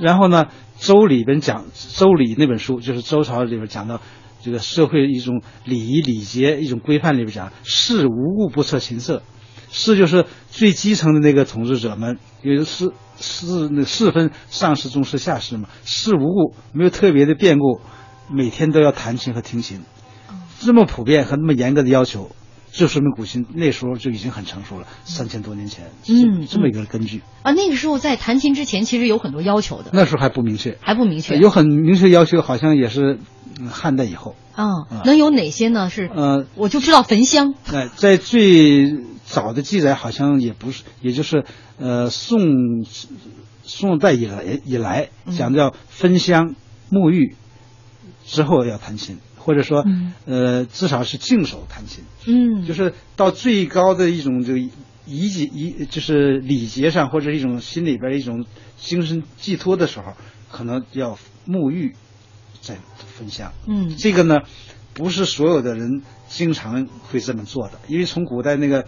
[0.00, 0.46] 然后呢，
[0.78, 1.66] 《周》里边讲
[1.98, 4.00] 《周礼》那本书，就是周朝里边讲到
[4.42, 9.22] 这个社会一种礼仪礼节一种规范里边讲，士无物不测琴瑟，
[9.70, 17.80] 士就是最基层的那个统治者们，因为士士那士分上士、中士、下士嘛，士无故没有特别的变故，
[18.30, 19.82] 每天都要弹琴和听琴，
[20.64, 22.30] 这么普遍和那么严格的要求。
[22.72, 27.20] 就说明古琴那时候就已经很成熟了，三千多年前，嗯这么一个根据。
[27.42, 31.36] 啊，那个时候在弹琴之前，其实有很多要求的，那时候还不明确，还不明确。
[31.36, 33.18] 有很明确要求，好像也是
[33.60, 34.36] 嗯汉代以后。
[34.54, 35.90] 啊啊，能有哪些呢？
[35.90, 38.96] 是呃，我就知道焚香，哎，在最
[39.26, 41.44] 早的记载好像也不是，也就是
[41.78, 42.86] 呃宋
[43.64, 46.54] 宋代以来以来嗯讲叫焚香
[46.90, 47.36] 沐浴
[48.24, 50.12] 之后要弹琴，或者说嗯。
[50.24, 54.58] 呃至少是净手弹琴，嗯，就是到最高的一种这个
[55.04, 58.46] 仪节仪就是礼节上或者一种心里边一种
[58.78, 60.14] 精神寄托的时候，
[60.50, 61.94] 可能要沐浴
[62.60, 62.76] 再
[63.18, 63.52] 焚香。
[63.66, 63.96] 嗯。
[63.96, 64.42] 这个呢，
[64.94, 68.86] 不是所有的人经常会这么做的，因为从古代那个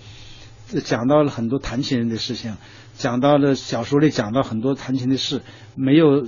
[0.72, 2.56] 呃讲到了很多弹琴人的事情，
[2.96, 5.42] 讲到了小说里讲到很多弹琴的事，
[5.74, 6.26] 没有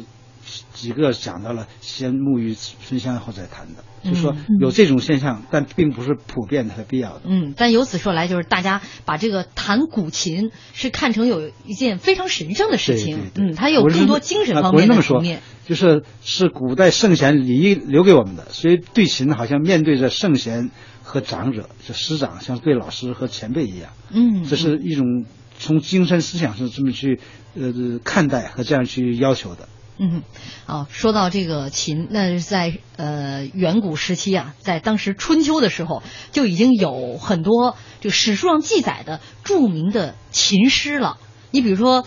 [0.74, 7.22] 几个讲到了先沐浴焚香后再弹的，就是说有这种现象，但并不是普遍的和必要的。
[7.24, 15.42] 嗯，但由此说来，就是大家把这个弹古琴是看成有一件非常神圣的事情，嗯，它有更多精神啊方面那么说的层面。
[15.66, 20.70] 就是是古代圣贤礼仪留给我们的，所以对琴好像面对着圣贤
[21.02, 23.90] 和长者，就师长，像对老师和前辈一样。
[24.12, 25.24] 嗯，这是一种
[25.58, 27.18] 从精神思想上这么去
[27.56, 29.68] 呃看待和这样去要求的。
[29.98, 30.22] 嗯，
[30.66, 41.16] 好，说到这个琴，那是在呃远古时期啊，在当时春秋的时候，就已经有很多这个史书上记载的著名的琴师了。
[41.50, 42.04] 你比如说，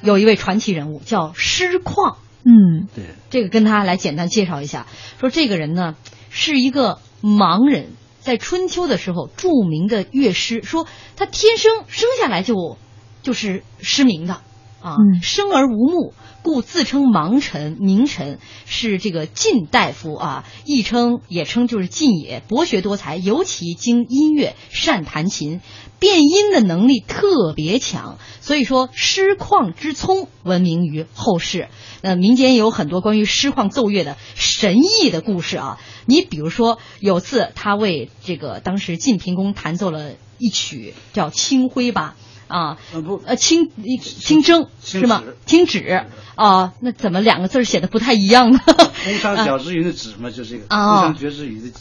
[0.00, 4.86] 有一位传奇人物叫师旷，嗯对，这个跟他来简单介绍一下。
[5.20, 5.94] 说这个人呢
[6.30, 12.78] 是一个盲人，在春秋的时候著名的乐师，说他天生生下来就
[13.22, 14.40] 就是失明的
[14.80, 25.60] 啊，嗯生而无目，故自称盲臣、名臣，是这个晋大夫啊，亦称也称就是晋也，博学多才，尤其精音乐，善弹琴，
[25.98, 31.68] 变音的能力特别强，所以说诗旷之聪闻名于后世。
[32.02, 35.80] 那，民间也有很多关于诗旷奏乐的神异的故事啊。
[36.04, 42.14] 你比如说，有次他为这个当时晋平公弹奏了一曲叫《清辉》吧，
[42.48, 45.22] 啊，呃不呃，清清蒸是吗？
[45.46, 46.04] 清脂
[46.34, 48.60] 啊，那怎么两个字儿写的不太一样呢？
[49.04, 51.72] 工商角之云的脂嘛，就这个哦工商角之语的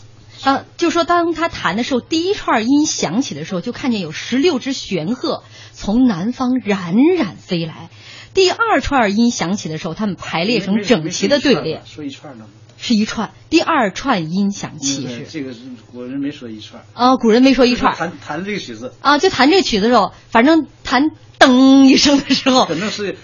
[0.44, 7.90] 啊，就说当他弹的时候，第一串音响起的时候，就看见有十六只玄鹤从南方冉冉飞来。
[8.36, 12.46] 第二串音响起的时候，他们排列成整齐的队列，说一串呢？
[12.78, 13.32] 是一串。
[13.50, 15.08] 第二串音响起。
[15.08, 17.96] 是这个是古人没说一串，啊，古人没说一串。
[17.96, 23.16] 弹弹这个曲子，啊，就弹这个曲子的时候，反正弹噔一声的时候可，能是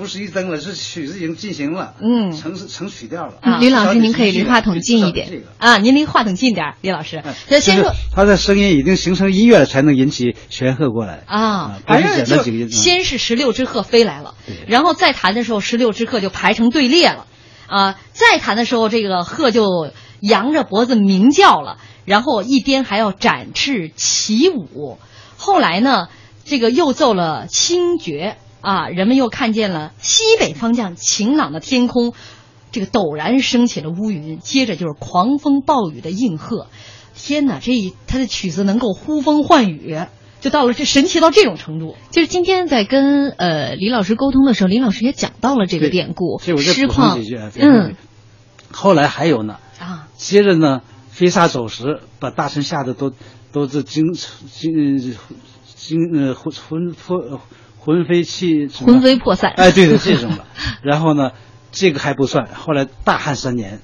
[0.00, 3.34] 不是一灯了，是曲子已经进行了，嗯成成曲调了。
[3.42, 5.42] 啊吕老师，您可以离话筒近一这个点。
[5.58, 7.34] 啊，您离话筒近点儿，李老师哎。
[7.50, 17.26] 那先说他的声音已经形成音乐了，才能引起玄鹤过来啊，不是先是十六只鹤飞来了对，然后再弹的时候，十六只鹤就排成队列了，
[17.66, 19.90] 啊，再弹的时候，这个鹤就
[20.20, 21.76] 扬着脖子鸣叫了，
[22.06, 24.96] 然后一边还要展翅起舞。
[25.36, 26.08] 后来呢，
[26.46, 32.12] 这个又奏了清绝啊，人们又看见了西北方向晴朗的天空，
[32.72, 36.66] 这个陡然升起了乌云，接着就是狂风暴雨的应和。
[37.14, 39.98] 天哪，这一他的曲子能够呼风唤雨，
[40.40, 41.96] 就到了这神奇到这种程度。
[42.10, 47.50] 就是今天在跟呃李老师沟通的时候，李老师也讲到了这个典故，这我再诗况几句啊。
[47.58, 47.94] 嗯，
[48.70, 50.80] 后来还有呢，啊，接着呢，
[51.10, 53.12] 飞沙走石，把大臣吓得都
[53.52, 54.98] 都是惊惊
[55.76, 57.40] 惊呃魂魂魄
[57.80, 59.50] 魂飞气魂飞魄散。
[59.56, 60.44] 哎，对对，这种的。
[60.82, 61.32] 然后呢，
[61.72, 63.80] 这个还不算，后来大旱三年，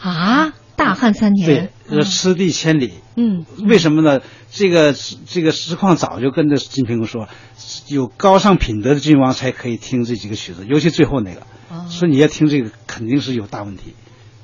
[0.00, 2.92] 啊，大旱三年对失地千里。
[3.16, 4.20] 嗯，为什么呢？
[4.50, 4.94] 这个
[5.26, 7.28] 这个实况早就跟着金平公说，
[7.88, 11.40] 有高尚品德的君王才可以听这几个曲子，尤其最后那个，
[11.70, 13.94] 哦说你要听这个肯定是有大问题。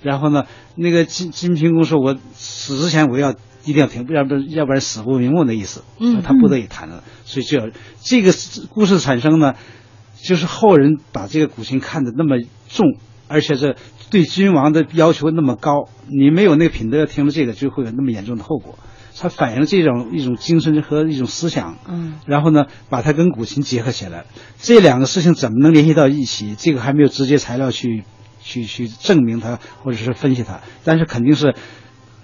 [0.03, 0.44] 然后呢，
[0.74, 3.34] 那个金金平公说，我死之前我要
[3.65, 5.83] 一定要停，要不然要不然死不瞑目的意思。
[5.99, 7.67] 嗯他不得已弹了，所以就要
[8.01, 8.33] 这个
[8.71, 9.55] 故事产生呢，
[10.21, 12.37] 就是后人把这个古琴看得那么
[12.69, 12.97] 重，
[13.29, 13.77] 而且是
[14.11, 18.79] 对君王的要求那么高，你没有那个品德，听了这个就会有那么严重的后果。
[19.15, 24.25] 它反映了这种一种精神和一种思想，嗯，然后呢，把它跟古琴结合起来，
[24.59, 26.57] 这两个事情怎么能联系到一起？
[26.57, 28.03] 这个还没有直接材料去
[28.41, 31.55] 去去证明它，或者是分析它，但是肯定是，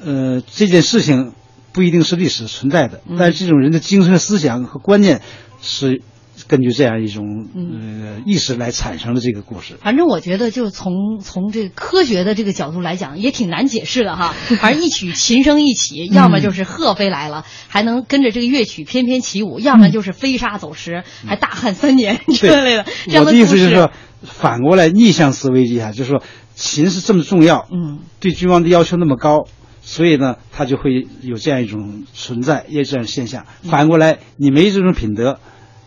[0.04, 1.32] 呃，这件事情
[1.72, 5.20] 不一定是历史存在的，但是这种人的精神思想和观念
[5.60, 6.02] 是
[6.46, 9.74] 根据这样一种呃意识来产生的这个故事。
[9.82, 14.34] 反正我觉得，就从从这个科学的这个角度来讲，也挺难解释的哈。
[14.60, 22.86] 反正一曲琴声一起，要么就是鹤飞来了，还能跟着这个乐曲翩翩起舞；要么就是飞沙走石，还大旱三年之类的。
[23.06, 23.90] 这样我的意思就是说，
[24.22, 26.22] 反过来逆向思维一下，就是说
[26.54, 29.46] 琴是这么重要，嗯，对君王的要求那么高，
[29.90, 33.46] 所以呢，他就会有这样一种存在，也有这样现象。
[33.62, 35.40] 反过来，你没这种品德，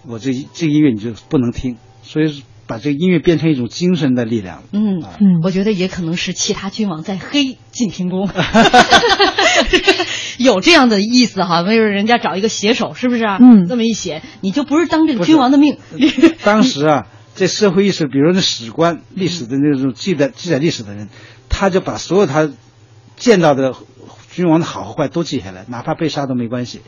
[0.07, 4.63] 我这这音乐你就不能听，所以把这个音乐变成一种精神的力量。
[4.71, 8.27] 嗯啊嗯，我觉得也可能是其他君王在黑晋平公，
[10.39, 11.61] 有这样的意思哈。
[11.61, 13.37] 没准人家找一个写手，是不是啊？
[13.39, 15.77] 嗯这么一写，你就不是当这个君王的命。
[16.43, 21.07] 当时啊，这社会意识，比如那史官、历史的那种记载记载历史的人，
[21.49, 22.49] 他就把所有他
[23.21, 23.75] 见到的
[24.31, 26.81] 君王的好和坏都记下来，哪怕被杀都没关系。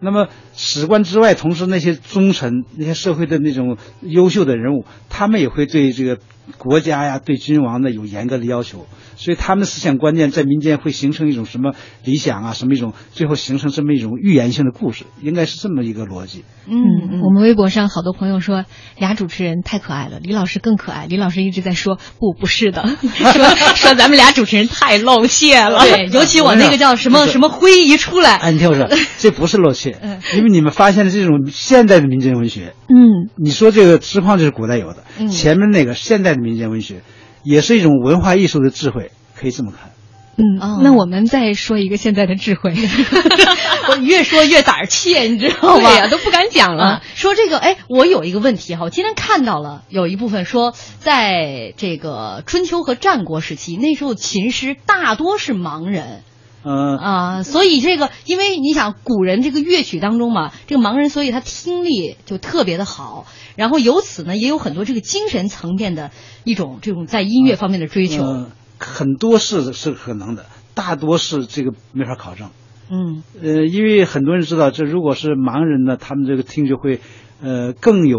[0.00, 6.18] 那么史官之外，同时那些忠臣、那些社会的那种优秀的人物，他们也会对这个
[6.58, 8.86] 国家呀、对君王呢有严格的要求，
[9.16, 11.74] 所以他们的思想观念在民间会形成一种什么
[12.04, 16.44] 理想啊，什么一种最后形成这么一种预言性的故事，应该是这么一个逻辑。
[16.66, 16.74] 嗯
[17.12, 18.64] 嗯我们微博上好多朋友说
[18.96, 21.06] 俩主持人太可爱了，李老师更可爱。
[21.06, 25.80] 李老师一直在说不不是的， 说说咱们俩主持人太露怯了。
[25.80, 28.88] 对，尤其我那个叫什么什么灰一出来，哎，你听我说，
[29.18, 29.96] 这不是露怯，
[30.36, 37.02] 因为你们发现了这种现代的民间文学，嗯你说这个实况就是古代有的，嗯前面那个现代的民间文学，
[37.42, 39.90] 也是一种文化艺术的智慧，可以这么看。
[40.36, 42.74] 嗯哦，那我们再说一个现在的智慧。
[43.88, 45.88] 我越说越胆儿怯，你知道吗？
[45.88, 56.22] 对呀，都不敢讲了啊。，说这个，哎，我有一个问题哈，我今天看到了有一部分说，在这个春秋和战国时期，那时候琴师大多是盲人
[56.64, 66.10] 嗯、啊，所以这个，因为你想古人这个乐曲当中嘛，这个盲人，所以他听力就特别的好，然后由此呢，也有很多这个精神层面的
[66.44, 68.22] 一种这种在音乐方面的追求。
[68.24, 68.46] 呃
[68.76, 72.50] 很多是是可能的，大多是这个没法考证。
[72.90, 77.00] 嗯呃，因为很多人知道，这如果是盲人呢，他们这个听觉会，
[77.40, 78.18] 呃，更有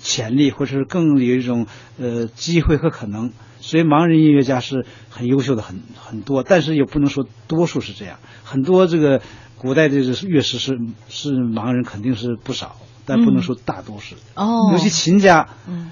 [0.00, 1.66] 潜力，或者是更有一种
[1.98, 3.30] 呃机会和可能。
[3.64, 8.18] 所以盲人音乐家是很优秀的，很很多，但是也不能说多数是这样。
[8.44, 9.22] 很多这个
[9.56, 14.16] 古代的乐师是是盲人，肯定是不少，但不能说大多数。
[14.34, 15.90] 哦，尤其琴家，嗯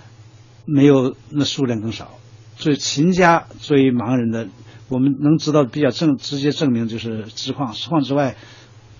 [0.66, 2.10] 没有那数量更少，
[2.58, 4.48] 所以琴家作为盲人的，
[4.90, 8.36] 我们能知道比较证直接证明就是知况，实况之外，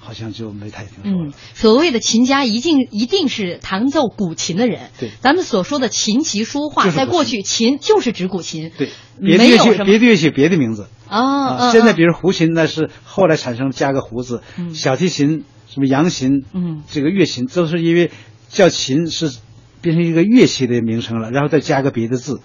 [0.05, 1.29] 好像就没太听说了。
[1.29, 4.91] 嗯，所谓的琴家一定一定是弹奏古琴的人。
[4.99, 8.73] 对咱们所说的琴棋书画，在过去琴就是指古琴。
[8.77, 8.91] 对，
[9.21, 11.71] 别的乐器别的乐器别的名字啊啊。
[11.71, 18.11] 现在比如胡琴，那是后来产生加个胡字，嗯小提琴、什么扬琴，嗯这个乐琴都是因为
[18.49, 19.33] 叫琴是
[19.81, 22.41] 变成一个乐器的名称了，然后再加个别的字，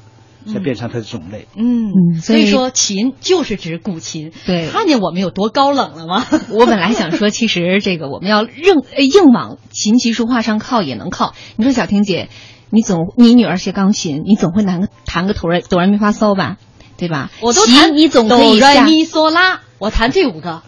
[0.51, 1.47] 才变成它的种类。
[1.55, 4.31] 嗯嗯所以说琴就是指古琴。
[4.45, 6.25] 对看见我们有多高冷了吗？
[6.51, 11.33] 我本来想说，其实这个我们要硬呃硬往琴棋书画上靠也能靠。
[11.55, 12.29] 你说小婷姐，
[12.69, 16.57] 你总你女儿学钢琴，你总会弹个弹个哆来哆来咪发嗦吧，
[16.97, 17.29] 对吧？
[17.41, 20.61] 我都弹你总可以下哆来咪嗦拉，我弹这五个。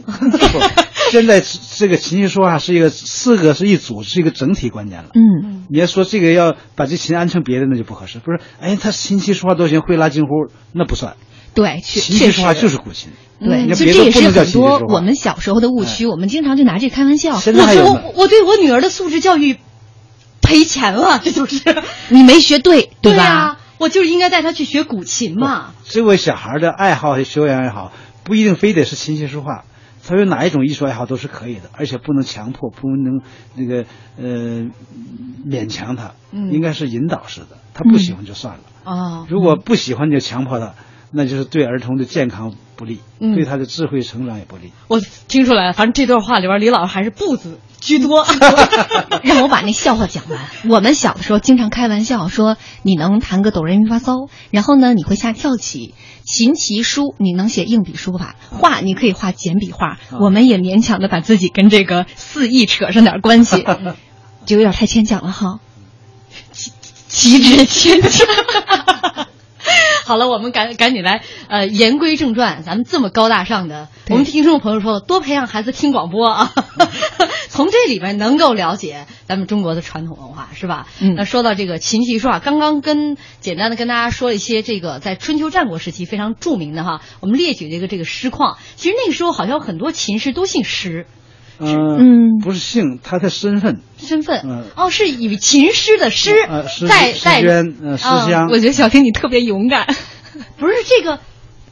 [1.11, 5.09] 现在这个琴棋书画是一个四个是一组，是一个整体观念了。
[5.15, 8.19] 嗯你要说这个要把这琴安成别的，那就不合适。
[8.19, 11.15] 不是，哎，他琴棋书画都行，会拉京胡，那不算。
[11.55, 13.11] 对，琴棋书画就是古琴。
[13.39, 17.39] 对，你就这也是很多我们小时候的误区，我们经常就拿这开玩笑。
[17.39, 19.57] 现在还有我我我对我女儿的素质教育
[20.41, 21.63] 赔钱了，这就是
[22.09, 23.57] 你没学对，对吧？
[23.79, 25.71] 我就是应该带她去学古琴嘛。
[25.87, 27.93] 这位小孩的爱好和修养也好，
[28.23, 29.65] 不一定非得是琴棋书画，
[30.05, 33.21] 他有哪一种艺术爱好都是可以的，而且不能强迫，不能
[33.55, 33.85] 那个
[34.17, 34.69] 呃
[35.47, 37.57] 勉强他，嗯应该是引导式的。
[37.73, 38.61] 他不喜欢就算了。
[38.83, 40.73] 哦，如果不喜欢就强迫他，
[41.11, 44.71] 那就是对儿童的健康不利，嗯对他的智慧成长也不利。
[44.87, 48.25] 我听出来了，反正这段话里边，李老师还是不字居多。
[49.23, 50.39] 让我把那笑话讲完。
[50.69, 59.97] 我们小的时候经常开玩笑说，你能弹个哆来咪发嗦，然后呢，你会下跳棋，琴棋书你能写硬笔书法，画你可以画简笔画。
[60.19, 63.65] 我们也勉强的把自己跟这个四艺扯上点关系，
[64.45, 65.59] 就有点太牵强了哈。
[66.51, 68.27] 旗帜牵强。
[70.09, 76.51] 好了，我们赶赶紧来，呃，言归正传，咱们这么高大上的，我们听众朋友说了，多培养孩子听广播啊，
[77.47, 80.87] 从这里边能够了解咱们中国的传统文化，是吧？
[80.99, 81.13] 嗯。
[81.13, 91.05] 那说到这个琴棋书画，刚刚跟简单的跟大家说了一些这个在春秋战国时期非常著名的哈，我们列举这个这个诗况，其实那个时候好像很多琴师都姓石，
[91.59, 93.81] 嗯嗯不是姓，他的身份。
[93.97, 98.47] 身份、嗯哦，是以琴师的师呃，诗诗在在娟，呃，诗啊香。
[98.49, 99.85] 我觉得小婷你特别勇敢。
[100.57, 101.19] 不是这个，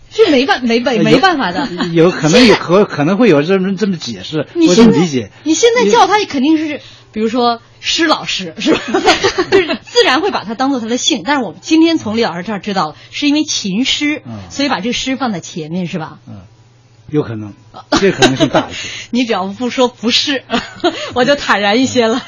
[0.10, 1.68] 是没办没办没办法的。
[1.94, 5.32] 有可能有可可能会有这么这么解释，我这么理解。
[5.44, 6.82] 你现在叫他肯定是，
[7.14, 8.82] 比如说施老师是吧？
[9.52, 11.22] 就是自然会把他当做他的姓。
[11.26, 16.18] 但是我们今天从李老师这儿知道了，是因为琴师，嗯所以把这个师放在前面是吧？
[16.28, 16.42] 嗯，
[17.10, 17.54] 有可能，
[18.00, 18.90] 这可能性大一些。
[19.12, 20.44] 你只要不说不是，
[21.14, 22.22] 我就坦然一些了。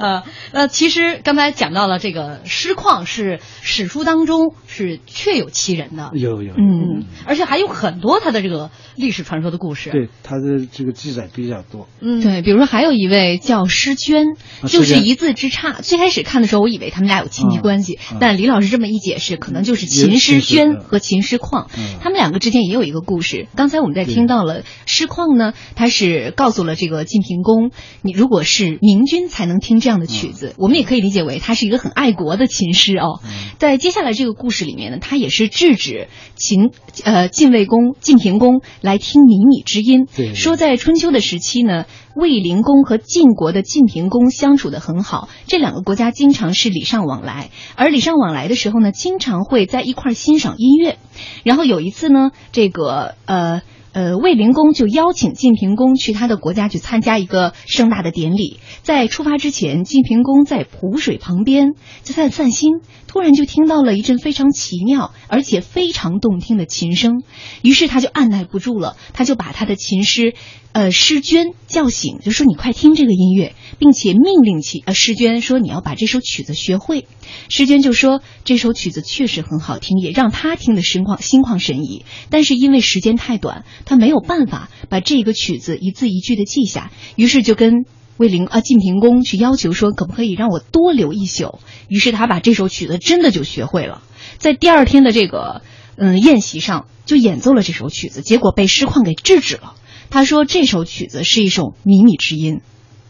[0.00, 0.22] 呃，
[0.52, 11.88] 那其实刚才讲到了这个诗况是史书当中是确有其人的，有有，嗯，而且还有很多他的这个历史传说的故事。，对他的这个记载比较多。
[12.00, 14.36] 嗯，对，比如说还有一位叫诗娟，
[14.66, 15.72] 就是一字之差。
[15.72, 23.48] 最开始看的时候，我以为他们俩有亲戚关系，嗯但李老师这么一解释，可能就是秦也诗娟和秦诗况，嗯他们两个之间也有一个故事。
[23.54, 27.70] 刚才我们在听到了诗况呢，他是告诉了这个晋平公，
[28.02, 33.20] 你如果是明君才能听这样的曲嗯子，我们也可以理解为他是一个很爱国的琴师哦。
[33.58, 36.70] 在接下来这个故事里面呢，他也是制止秦
[37.04, 41.84] 呃晋魏公晋平公来听靡靡之音，说在春秋的时期呢，
[42.14, 50.98] 卫灵公和晋国的晋平公相处的很好，这两个国家经常是礼尚往来，而礼尚往来的时候呢，经常会在一块儿欣赏音乐。
[51.42, 53.62] 然后有一次呢，这个呃。
[53.92, 58.60] 呃，卫灵公就邀请晋平公去他的国家去参加一个盛大的典礼。
[58.82, 61.72] 在出发之前，晋平公在蒲水旁边
[62.04, 62.80] 就在散心，
[63.10, 67.24] 突然就听到了一阵非常奇妙而且非常动听的琴声，
[67.60, 70.34] 于是他就按耐不住了，他就把他的琴师，
[70.70, 77.04] 呃，诗娟叫醒，就说你快听这个音乐，并且命令其呃诗娟说你要把这首曲子学会。
[77.48, 87.86] 诗娟就说这首曲子确实很好听，也让他听得心旷心旷神怡，但是因为时间太短，他没有办法把这个曲子一字一句的记下，于是就跟。
[88.20, 91.58] 卫灵啊，晋平公去要求说，可不可以让我多留一宿？
[91.88, 94.02] 于是他把这首曲子真的就学会了，
[94.36, 95.62] 在第二天的这个
[95.96, 99.72] 嗯宴席上就演奏了这首曲子，结果被师旷给制止了。
[100.10, 102.60] 他说这首曲子是一首靡靡之音，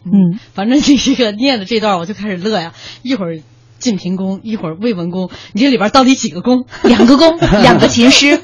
[0.05, 3.41] 嗯，反正你这个念的这段我就开始乐呀，一会儿
[3.81, 6.67] 晋平公，一会儿魏文公，你这里边到底几个公？
[6.85, 8.39] 两个公， 两个琴师，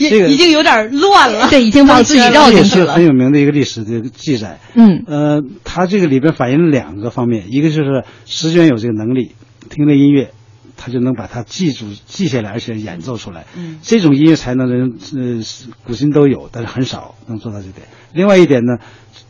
[0.00, 1.48] 已这个已经有点乱了。
[1.50, 3.04] 对，已经把自己绕进去了是很。
[3.04, 4.58] 有名的一个历史的记载。
[4.74, 9.32] 嗯呃，它这个里边反映了两个方面，一个就是石娟有这个能力，
[9.68, 10.30] 听了音乐，
[10.76, 13.44] 他就能把它记住、记下来，而且演奏出来。
[13.56, 15.44] 嗯这种音乐才能人呃
[15.86, 17.86] 古今都有，但是很少能做到这点。
[18.14, 18.78] 另外一点呢，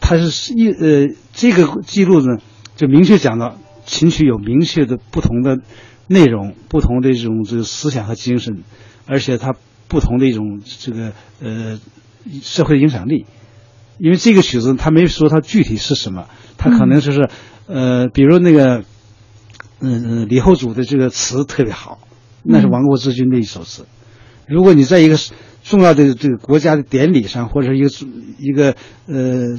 [0.00, 2.38] 他是一呃这个记录呢，
[2.76, 3.56] 就明确讲到
[3.86, 5.60] 琴曲有明确的不同的
[6.06, 8.62] 内容、不同的这种这个思想和精神，
[9.06, 9.54] 而且它
[9.88, 11.78] 不同的一种这个呃
[12.42, 13.26] 社会影响力。
[13.98, 16.26] 因为这个曲子他没说它具体是什么，
[16.58, 17.28] 它可能就是、
[17.66, 18.82] 呃，比如那个
[19.78, 22.00] 嗯、呃、李后主的这个词特别好，
[22.42, 23.86] 那是亡国之君的一首词。
[24.48, 25.16] 如果你在一个
[25.62, 27.88] 重要的这个国家的典礼上，或者是一个
[28.40, 28.74] 一个
[29.06, 29.56] 呃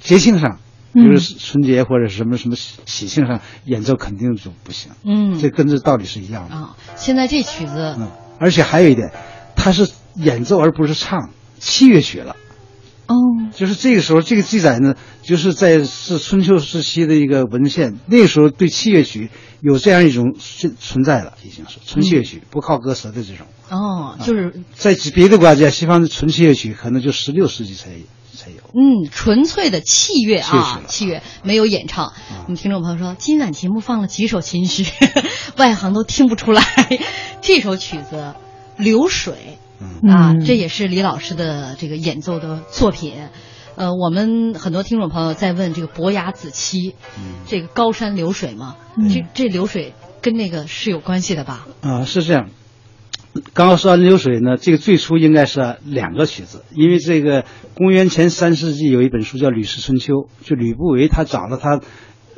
[0.00, 0.60] 节庆上，
[0.92, 4.92] 比如说春节或者什么什么喜喜庆上演奏，肯定就不行。
[5.04, 6.54] 嗯这跟这道理是一样的。
[6.54, 9.12] 啊，现在这曲子嗯，而且还有一点，
[9.54, 12.36] 它是演奏而不是唱，器乐曲了。
[13.06, 13.14] 哦，
[13.54, 19.30] 就是这个时候，这个记载呢，就是在是春秋时期的一个文献，那个时候对器乐曲
[19.62, 23.46] 有这样一种存存在了，已经是纯器乐曲，不靠歌词的这种。
[23.70, 27.92] 哦，就是在别的国家，西方的纯器乐曲可能就十六世纪才
[28.38, 28.58] 才有。
[28.72, 32.12] 嗯，纯粹的器乐啊器乐没有演唱。
[32.44, 34.86] 我们听众朋友说，今晚节目放了几首琴曲，
[35.58, 36.62] 外行都听不出来。
[37.42, 38.34] 这首曲子
[38.82, 39.34] 《流水》
[39.80, 43.14] 嗯啊，嗯这也是李老师的这个演奏的作品。
[43.74, 46.94] 呃，我们很多听众朋友在问这个伯牙子期，
[47.46, 51.66] 这个高山流水嘛，嗯这这流水跟那个是有关系的吧？
[51.80, 52.50] 啊，是这样。
[53.54, 61.80] 刚刚说完流水呢，这个最初应该是两个曲子，因为这个公元前三世纪有一本书叫《吕氏春秋》，就吕不韦他找了他，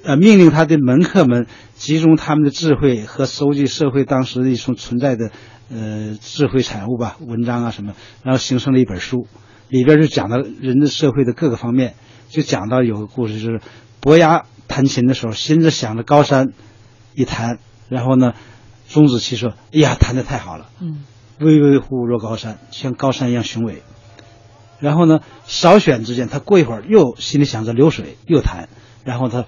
[0.03, 5.31] 呃，命令他的门客们集中他们的智慧和搜集社会当时的一种存在的
[5.71, 9.27] 呃智慧产物吧，文章啊什么，然后形成了一本书，
[9.69, 11.95] 里边就讲到人的社会的各个方面，
[12.29, 13.61] 就讲到有个故事，就是
[14.01, 16.49] 伯牙弹琴的时候，心着想着高山，
[17.15, 18.33] 一弹，然后呢，
[18.93, 21.05] 钟子期说：“哎呀，弹得太好了。”嗯
[21.39, 23.83] 巍巍乎若高山，像高山一样雄伟。
[24.79, 28.69] 然后呢，少选之间，他过一会儿又心里想着流水，又弹。
[29.05, 29.47] 然后他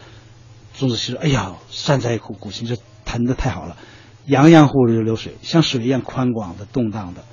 [0.79, 3.77] 钟子期说：“哎呀，善哉乎古琴，这弹得太好了，
[4.25, 7.25] 洋洋乎如流水，像水一样宽广的、动荡的。”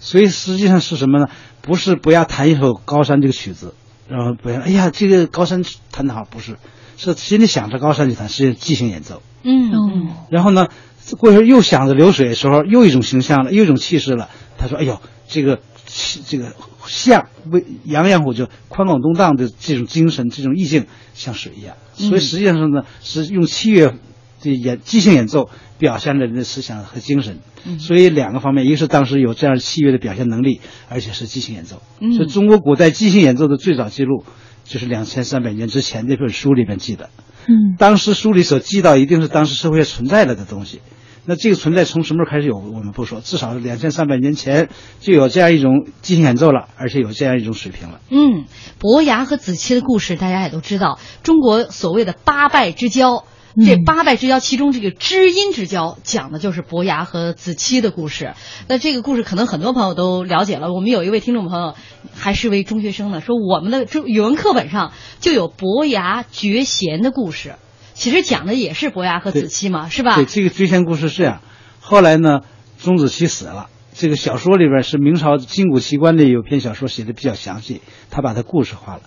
[0.00, 1.28] 所以实际上是什么呢？
[1.62, 3.74] 不是不要弹一首《高山》这个曲子，
[4.06, 6.58] 然后不要哎呀，这个高山弹得好，不是，
[6.98, 9.22] 是心里想着高山就弹，是即兴演奏。
[9.42, 10.68] 嗯哦嗯然后呢，
[11.16, 14.30] 过一会儿又想着流水的时候，又一种形象了，又一种气势了。
[14.56, 16.54] 他说：“哎呦，这个气这个
[16.86, 21.76] 像为洋洋虎就宽广动荡的这种精神，这种意境像水一样。
[21.94, 23.94] 所以实际上是呢，是用器乐
[24.42, 27.40] 的演即兴演奏表现了人的思想和精神。
[27.78, 31.82] 所以两个方面，一个是当时有这样器乐的表现能力，而且是即兴演奏。
[32.00, 34.24] 嗯所以中国古代即兴演奏的最早记录，
[34.64, 37.10] 就是两千三百年之前那本书里面记的。
[37.46, 40.80] 嗯当时书里所记到，一定是当时社会上存在了的东西。
[41.26, 44.68] 那这个存在从什么时候开始有，我们不说，至少是两千三百年前
[45.00, 48.00] 就有这样一种即兴演奏了，而且有这样一种水平了。
[48.10, 48.44] 嗯，
[48.78, 53.24] 伯牙和子期的故事大家也都知道，中国所谓的八拜之交。
[53.56, 58.34] 这嗯八拜之交，其中这个知音之交，讲的就是伯牙和子期的故事。
[58.66, 60.72] 那这个故事可能很多朋友都了解了。
[60.72, 61.76] 我们有一位听众朋友
[62.12, 67.54] 还是位中学生呢，说我们的中语文课本上就有伯牙绝弦的故事，
[67.94, 70.26] 其实讲的也是伯牙和子期嘛，是吧对，？
[70.26, 71.40] 这个追仙故事是这样。
[71.80, 72.40] 后来呢，
[72.78, 73.68] 钟子期死了。
[73.94, 77.80] 这个小说里边是明朝金谷奇观的有篇小说写的比较详细，
[78.10, 79.02] 他把他故事化了。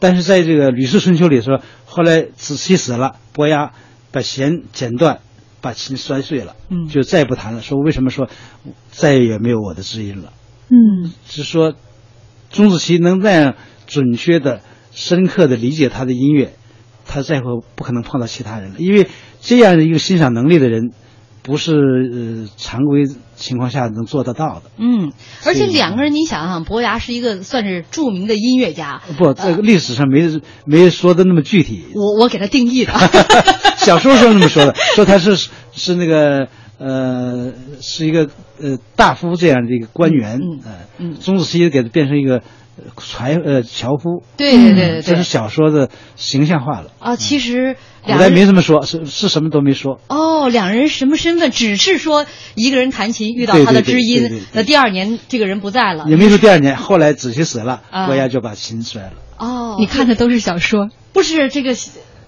[0.00, 3.70] 但是在这个《吕氏春秋》里说，后来子期死了，伯牙
[4.10, 5.20] 把弦剪断，
[5.60, 7.62] 把琴摔碎了，嗯就再也不弹了。
[7.62, 8.28] 说为什么说
[8.90, 10.32] 再也没有我的知音了？
[10.68, 11.74] 嗯是说
[12.50, 13.54] 钟子期能那样
[13.86, 14.60] 准确的、
[14.90, 16.54] 深刻的理解他的音乐，
[17.14, 19.06] 他再后不可能碰到其他人了，因为
[19.40, 20.90] 这样的一个欣赏能力的人，
[21.44, 23.04] 不是呃常规
[23.36, 24.62] 情况下能做得到的。
[24.78, 25.12] 嗯，
[25.46, 32.92] 而且两个人，你想想，伯牙是一个算是著名的音乐家，不，这个历史上没没说的那么具体，我我给他定义的。
[33.78, 35.36] 小说上那么说的，说他是
[35.72, 36.48] 是那个
[36.78, 38.28] 呃是一个
[38.60, 42.42] 呃大夫这样的一个官员，嗯呃嗯钟子期给他变成一个呃
[42.96, 46.90] 船呃樵夫，对对对这是小说的形象化了。
[46.98, 50.00] 啊，其实古代没这么说，是是什么都没说。
[50.08, 51.50] 哦，两人什么身份？
[51.50, 56.06] 只是说一个人弹琴遇到他的知音，那第二年这个人不在了。
[56.08, 59.12] 也没说第二年，后来子期死了，啊伯牙就把琴摔了。
[59.38, 61.74] 哦，你看的都是小说，不是这个。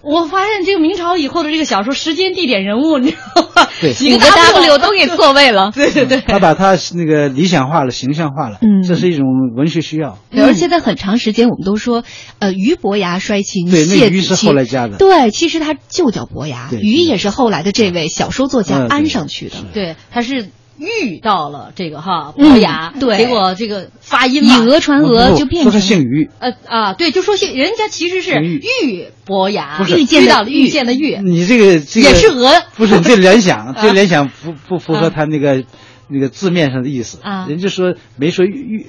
[0.06, 3.68] 我发现这个明朝以后的这个小说，时间、地点、人物，你知道吗？
[3.80, 5.72] 对几个 W 都给错位了。
[5.74, 6.20] 对对对。
[6.20, 9.26] 他把他那个理想化了、形象化了，嗯这是一种
[9.56, 10.18] 文学需要。
[10.30, 12.04] 对，而且在很长时间，我们都说，
[12.38, 19.56] 呃，俞伯牙摔琴，对那俞是谢子期后来加的对，其实他就叫伯牙，对俞也是后来的这位小说作家安上去的。
[19.56, 23.16] 是对，他是遇到了这个哈嗯伯牙，对。
[23.16, 29.98] 结果这个发音以，讹传讹就变说他姓于，呃啊，对，就说姓人家其实是玉遇伯牙，不是。
[29.98, 32.62] 遇见到了遇遇见的遇，你这个这个也是讹。
[32.76, 33.74] 不是你这联想， 啊。
[33.80, 35.64] 这联想不不符合他那个
[36.08, 37.18] 那个字面上的意思。
[37.22, 37.46] 啊。
[37.48, 38.86] 人家说没说玉玉，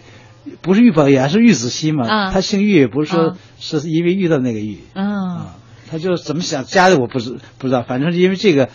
[0.62, 2.08] 不是玉伯牙，是玉子期嘛。
[2.08, 2.32] 啊。
[2.32, 3.38] 他姓玉，不是说啊。
[3.60, 5.36] 是因为遇到那个玉嗯。
[5.38, 5.56] 啊。
[5.90, 8.70] 他就怎么想加的我不知不知道，反正是因为这个，嗯，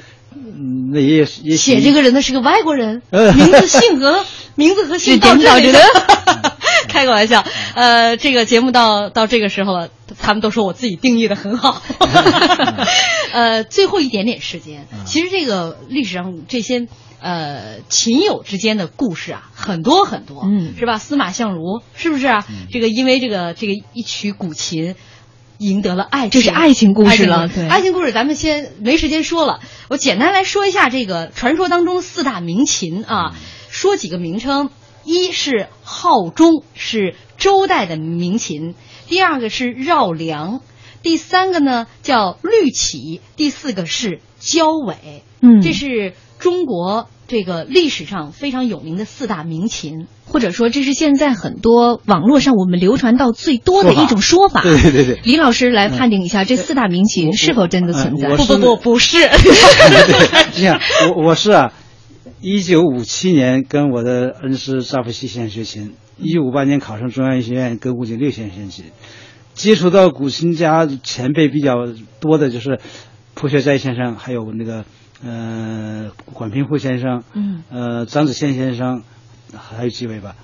[0.93, 4.25] 那也也写这个人的是个外国人， 呃名字性格
[4.55, 5.79] 名字和姓到这里到这了。
[6.89, 9.89] 开个玩笑，呃，这个节目到到这个时候了，
[10.21, 11.81] 他们都说我自己定义的很好。
[13.33, 16.87] 呃，最后一点点时间，其实这个历史上这些
[17.21, 20.99] 呃，琴友之间的故事啊，很多很多，嗯是吧？
[20.99, 22.47] 司马相如是不是啊？
[22.71, 24.95] 这个因为这个这个一曲古琴。
[25.63, 27.43] 赢得了爱情，这是爱情故事了。
[27.43, 27.69] 爱情对。
[27.69, 33.35] 爱情故事咱们先没时间说了，我简单来说一下这个传说当中四大名琴啊，
[33.71, 34.71] 说几个名称，
[35.05, 38.75] 一是号钟，是周代的名琴；
[39.07, 40.61] 第二个是绕梁，
[41.03, 45.23] 第三个呢叫绿绮，第四个是交尾。
[45.41, 45.61] 嗯。
[45.61, 50.07] 这是中国这个历史上非常有名的四大名琴。
[50.27, 54.61] 或者说这是现在很多网络上我们流传到最多的一种说法。
[54.65, 55.21] 对对对对。
[55.25, 58.29] 李老师来判定一下，这四大名琴是否真的存在？
[58.37, 59.17] 不不不，不是。
[60.55, 60.79] 这样，
[61.17, 61.73] 我我是啊，
[62.43, 68.85] 一九五七年跟我的恩师扎夫西先生学琴，一九五八年考上中央音乐学院跟吴景六先生学琴，
[69.55, 71.75] 接触到古琴家前辈比较
[72.21, 72.79] 多的就是
[73.35, 74.85] 蒲学斋先生，还有那个
[75.25, 79.03] 呃管平湖先生，嗯，呃张子谦先生，
[79.57, 80.35] 还有几位吧，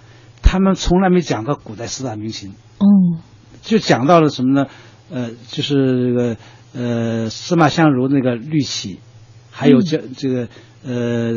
[0.42, 2.52] 他们从来没讲过古代四大名琴。
[2.78, 3.20] 嗯
[3.60, 4.66] 就讲到了什么呢？
[5.10, 6.36] 呃，就是这个
[6.74, 9.00] 呃司马相如那个绿绮，
[9.50, 10.48] 还有这、这个
[10.86, 11.34] 呃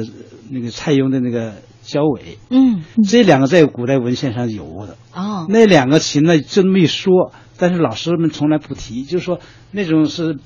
[0.50, 4.98] 那个蔡邕的那个焦尾，嗯，这两个在古代文献上有过的。
[5.14, 9.40] 哦，那两个琴呢，就那么一说，但是老师们从来不提，就是说
[9.72, 10.38] 那种是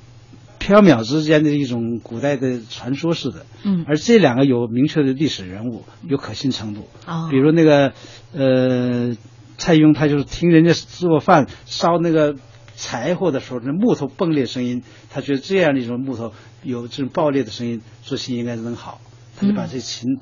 [0.66, 3.46] 缥缈之间的一种古代的传说似的。
[3.64, 6.88] 嗯而这两个有明确的历史人物，有可信程度。
[7.06, 7.94] 哦比如那个
[8.34, 9.16] 呃
[9.58, 12.36] 蔡邕，他就是听人家做饭烧那个
[12.76, 19.00] 柴火的时候，那木头崩裂声音，他觉得这样的一种木头有这种爆裂的声音，做琴应该能好，
[19.40, 20.20] 他就把这琴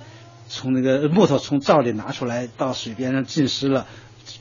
[0.48, 3.88] 从那个木头从灶里拿出来，到水边上浸湿了。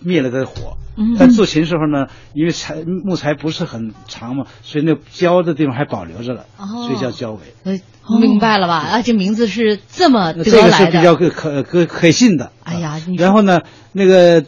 [0.01, 7.39] 灭了它的火，嗯但做琴时候呢，因为材木材不是很长嘛，所以那焦的地方还保留着了，哦所以叫焦尾。
[7.64, 7.78] 呃，
[8.20, 8.78] 明白了吧？
[8.78, 10.87] 啊，这名字是这么得这个是。
[10.87, 12.53] 比较可可可可信的。
[12.64, 13.61] 哎呀然后呢，
[13.93, 14.45] 那个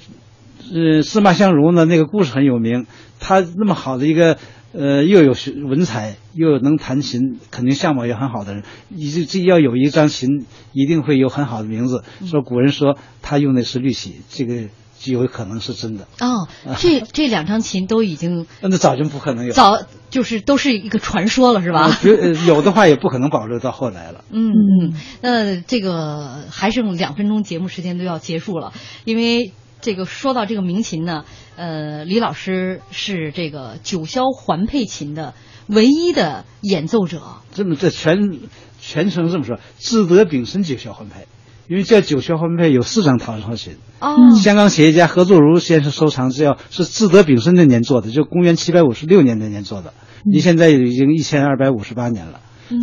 [0.73, 2.87] 呃司马相如呢，那个故事很有名。
[3.21, 4.37] 他那么好的一个
[4.75, 12.03] 呃，又有学文采，又有能弹琴，肯定相貌也很好的人，一这这要有一张琴，一定会有很好的名字。
[12.21, 14.65] 嗯说古人说他用的是绿绮，这个
[15.05, 16.07] 就有可能是真的。
[16.21, 16.49] 哦，
[16.79, 19.53] 这这两张琴都已经 那早就不可能有。
[19.53, 19.79] 早
[20.11, 21.91] 就是都是一个传说了，是吧？
[22.03, 24.25] 呃有的话也不可能保留到后来了。
[24.33, 28.73] 嗯嗯，那这个还剩两分钟节目时间都要结束了，
[29.05, 31.25] 因为这个说到这个名琴呢，
[31.57, 35.35] 呃，李老师是这个九霄环佩琴的
[35.67, 37.21] 唯一的演奏者。
[37.53, 38.39] 这么这全
[38.81, 41.27] 全程这么说，志得丙申九霄环佩，
[41.69, 43.75] 因为叫九霄环佩有四张陶陶琴。
[44.01, 49.95] 哦香港企业家何作如先生收藏资料是志德丙申那年做的，就公元七百五十六年那年做的，
[50.25, 52.41] 离现在已经一千二百五十八年了。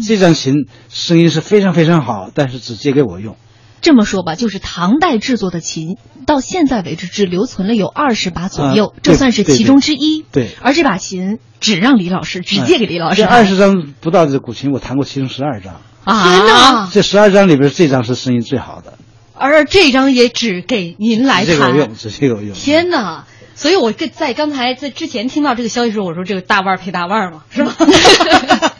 [0.08, 3.36] 这张琴声音是非常非常好，但是只借给我用。
[3.82, 10.24] 这么说吧，就是唐代制作的琴，到现在为止只留存了有二十把左右，啊这算是其中之一。
[10.32, 13.18] 对而这把琴只让李老师，只借给李老师。
[13.24, 15.82] 这二十张不到的古琴，我弹过其中十二张。
[16.04, 16.90] 啊，天哪！
[16.92, 18.94] 这十二张里边，这张是声音最好的，
[19.34, 21.46] 而这张也只给您来弹。
[21.46, 22.54] 只这个用，只这个用。
[22.54, 23.26] 天哪！
[23.54, 27.76] 所以我这在刚才在之前听到这个消息的时候，我说这个大腕儿配大腕儿嘛，是吧？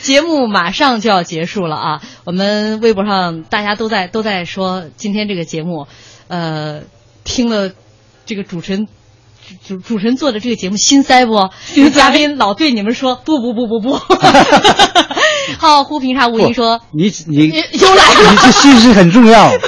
[0.00, 2.02] 节目马上就要结束了啊！
[2.24, 5.86] 我们微博上大家都在都在说今天这个节目，
[6.28, 6.82] 呃，
[7.24, 7.70] 听了
[8.26, 8.88] 这个主持人
[9.64, 11.50] 主主主持人做的这个节目心塞不？
[11.64, 13.98] 心嘉宾老对你们说不不不不不。
[15.58, 19.50] 好，胡平沙无疑说你你又来了你这信息很重要。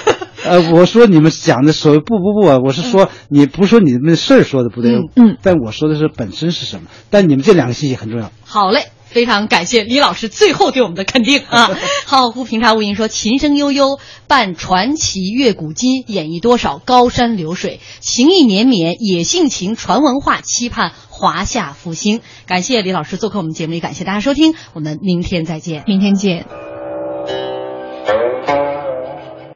[0.43, 6.85] 呃，我说你们讲的所谓不不不啊，我是说你不是说你们事儿说的不对，嗯嗯但我说的是本身是什么。
[7.11, 8.31] 但你们这两个信息很重要。
[8.45, 11.71] 好嘞，非常感谢李老师最后对我们的肯定啊，
[12.07, 13.99] 好好平茶无音说琴声悠悠，
[14.29, 25.83] 伴传奇乐古今，演绎多少高山流水，情意绵绵，野性情，传文化，期盼华夏复兴，感谢李老师做客我们节目，也感谢大家收听，我们明天再见。
[25.87, 26.47] 明天见。